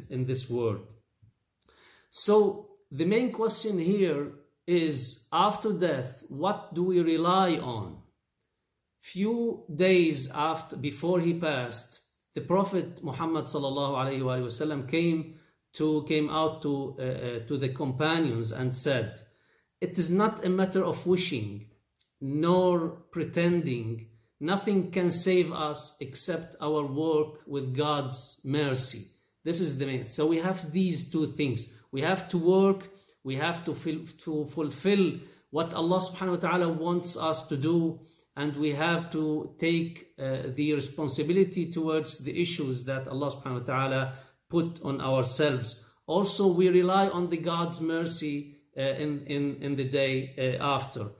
in 0.10 0.26
this 0.26 0.50
world. 0.50 0.82
So 2.10 2.73
the 2.94 3.06
main 3.06 3.32
question 3.32 3.80
here 3.80 4.34
is 4.68 5.28
after 5.34 5.74
death, 5.74 6.24
what 6.30 6.76
do 6.76 6.84
we 6.84 7.02
rely 7.02 7.58
on? 7.58 7.98
Few 9.02 9.64
days 9.76 10.30
after, 10.30 10.78
before 10.78 11.20
he 11.20 11.34
passed, 11.34 12.02
the 12.36 12.42
Prophet 12.42 13.04
Muhammad 13.04 13.46
sallallahu 13.46 14.88
came 14.88 15.36
to 15.74 16.04
came 16.08 16.30
out 16.30 16.62
to 16.62 16.96
uh, 17.00 17.02
uh, 17.02 17.40
to 17.48 17.58
the 17.58 17.70
companions 17.70 18.52
and 18.52 18.76
said, 18.76 19.22
"It 19.82 19.98
is 19.98 20.12
not 20.12 20.46
a 20.46 20.50
matter 20.50 20.84
of 20.84 21.06
wishing, 21.08 21.70
nor 22.22 22.90
pretending. 23.12 24.08
Nothing 24.40 24.92
can 24.92 25.10
save 25.10 25.52
us 25.52 25.98
except 26.00 26.56
our 26.62 26.86
work 26.86 27.42
with 27.48 27.76
God's 27.76 28.40
mercy." 28.44 29.08
This 29.44 29.60
is 29.60 29.78
the 29.78 29.86
main. 29.86 30.04
So 30.06 30.28
we 30.28 30.38
have 30.38 30.72
these 30.72 31.10
two 31.12 31.28
things. 31.28 31.74
We 31.94 32.02
have 32.02 32.28
to 32.30 32.38
work. 32.38 32.90
We 33.24 33.36
have 33.38 33.64
to, 33.64 33.74
fil- 33.74 34.08
to 34.26 34.46
fulfill 34.46 35.06
what 35.52 35.74
Allah 35.74 36.00
Subhanahu 36.00 36.42
wa 36.42 36.50
Taala 36.50 36.70
wants 36.76 37.16
us 37.16 37.48
to 37.48 37.56
do 37.56 38.00
and 38.36 38.56
we 38.58 38.72
have 38.72 39.12
to 39.12 39.54
take 39.60 40.14
uh, 40.18 40.38
the 40.56 40.74
responsibility 40.74 41.70
towards 41.70 42.20
the 42.20 42.42
issues 42.42 42.84
that 42.86 43.08
Allah 43.08 43.30
subhanahu 43.30 43.60
wa 43.60 43.66
ta'ala 43.66 44.14
put 44.50 44.82
on 44.84 45.02
ourselves. 45.02 45.84
Also, 46.08 46.48
we 46.48 46.70
rely 46.70 47.10
on 47.10 47.30
the 47.30 47.38
God's 47.38 47.80
mercy 47.80 48.58
uh, 48.78 48.82
in, 48.82 49.26
in, 49.28 49.58
in 49.62 49.76
the 49.76 49.84
day 49.84 50.34
uh, 50.38 50.64
after. 50.64 51.12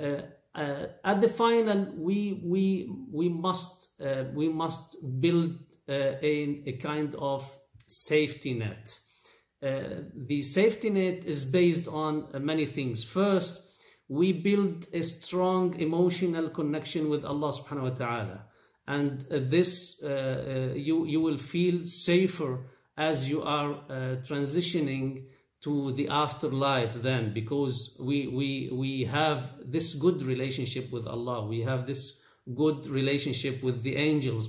Uh, 0.00 0.22
uh, 0.54 0.86
at 1.04 1.20
the 1.20 1.28
final, 1.28 1.92
we, 1.96 2.40
we, 2.44 2.90
we, 3.12 3.28
must, 3.28 3.90
uh, 4.00 4.24
we 4.32 4.48
must 4.48 4.96
build 5.20 5.58
a, 5.88 6.62
a 6.66 6.72
kind 6.74 7.14
of 7.16 7.52
safety 7.86 8.54
net. 8.54 8.96
The 9.60 10.42
safety 10.42 10.90
net 10.90 11.24
is 11.24 11.44
based 11.44 11.88
on 11.88 12.28
many 12.40 12.66
things. 12.66 13.04
First, 13.04 13.62
we 14.08 14.32
build 14.32 14.88
a 14.92 15.02
strong 15.02 15.78
emotional 15.78 16.48
connection 16.48 17.08
with 17.08 17.24
Allah 17.24 17.52
subhanahu 17.52 17.82
wa 17.82 17.90
ta'ala. 17.90 18.44
And 18.88 19.24
uh, 19.30 19.38
this, 19.40 20.02
uh, 20.02 20.08
uh, 20.08 20.74
you, 20.74 21.06
you 21.06 21.20
will 21.20 21.38
feel 21.38 21.86
safer 21.86 22.58
as 22.96 23.30
you 23.30 23.42
are 23.42 23.72
uh, 23.72 24.16
transitioning 24.26 25.26
to 25.60 25.92
the 25.92 26.08
afterlife 26.08 26.94
then, 27.02 27.32
because 27.32 27.96
we, 28.00 28.26
we, 28.26 28.70
we 28.72 29.04
have 29.04 29.52
this 29.64 29.94
good 29.94 30.22
relationship 30.22 30.90
with 30.90 31.06
Allah. 31.06 31.46
We 31.46 31.60
have 31.60 31.86
this 31.86 32.18
good 32.52 32.88
relationship 32.88 33.62
with 33.62 33.82
the 33.82 33.94
angels. 33.96 34.48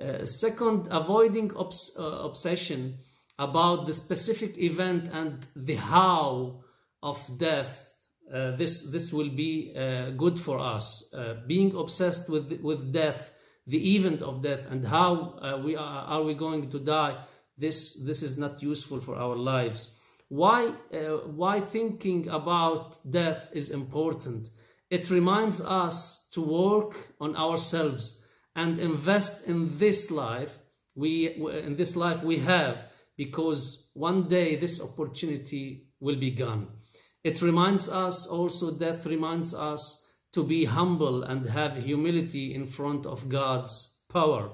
Uh, 0.00 0.24
second, 0.24 0.86
avoiding 0.90 1.50
obs- 1.56 1.96
uh, 1.98 2.04
obsession 2.04 2.98
about 3.40 3.86
the 3.86 3.92
specific 3.92 4.56
event 4.58 5.08
and 5.12 5.46
the 5.56 5.74
how 5.74 6.60
of 7.02 7.18
death 7.38 7.90
uh, 8.32 8.52
this 8.52 8.84
this 8.90 9.12
will 9.12 9.28
be 9.28 9.74
uh, 9.76 10.10
good 10.10 10.38
for 10.38 10.60
us. 10.60 11.12
Uh, 11.12 11.34
being 11.48 11.74
obsessed 11.74 12.28
with 12.28 12.60
with 12.62 12.92
death, 12.92 13.32
the 13.66 13.96
event 13.96 14.22
of 14.22 14.40
death, 14.40 14.70
and 14.70 14.86
how 14.86 15.34
uh, 15.42 15.60
we 15.64 15.74
are, 15.74 16.04
are 16.06 16.22
we 16.22 16.34
going 16.34 16.70
to 16.70 16.78
die. 16.78 17.16
This 17.58 17.94
this 18.04 18.22
is 18.22 18.38
not 18.38 18.62
useful 18.62 19.00
for 19.00 19.16
our 19.16 19.34
lives. 19.34 19.88
Why 20.28 20.68
uh, 20.94 21.26
why 21.26 21.60
thinking 21.60 22.28
about 22.28 23.00
death 23.10 23.50
is 23.52 23.70
important? 23.70 24.50
It 24.90 25.10
reminds 25.10 25.60
us 25.60 26.28
to 26.30 26.40
work 26.40 26.94
on 27.20 27.34
ourselves 27.34 28.24
and 28.54 28.78
invest 28.78 29.48
in 29.48 29.78
this 29.78 30.10
life. 30.10 30.60
We 30.94 31.34
in 31.66 31.74
this 31.74 31.96
life 31.96 32.22
we 32.22 32.38
have 32.38 32.89
because 33.20 33.90
one 33.92 34.22
day 34.28 34.56
this 34.56 34.80
opportunity 34.80 35.84
will 36.00 36.16
be 36.16 36.30
gone. 36.30 36.68
It 37.22 37.42
reminds 37.42 37.90
us 37.90 38.26
also, 38.26 38.70
death 38.70 39.04
reminds 39.04 39.52
us 39.52 39.82
to 40.32 40.42
be 40.42 40.64
humble 40.64 41.22
and 41.22 41.44
have 41.44 41.84
humility 41.84 42.54
in 42.54 42.66
front 42.66 43.04
of 43.04 43.28
God's 43.28 43.98
power. 44.10 44.52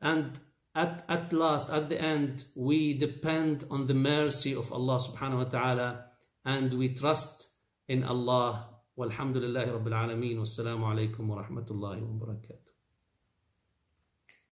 And 0.00 0.38
at, 0.76 1.04
at 1.08 1.32
last, 1.32 1.72
at 1.72 1.88
the 1.88 2.00
end, 2.00 2.44
we 2.54 2.96
depend 2.96 3.64
on 3.68 3.88
the 3.88 3.94
mercy 3.94 4.54
of 4.54 4.72
Allah 4.72 4.98
subhanahu 4.98 5.38
wa 5.38 5.50
ta'ala 5.56 6.04
and 6.44 6.72
we 6.74 6.94
trust 6.94 7.48
in 7.88 8.04
Allah. 8.04 8.68
Walhamdulillahi 8.96 9.74
Rabbil 9.74 9.98
Alameen. 10.02 10.36
Wassalamu 10.38 10.84
alaikum 10.86 11.26
wa 11.26 11.42
rahmatullahi 11.42 12.00
wa 12.00 12.26
barakatuh. 12.26 12.63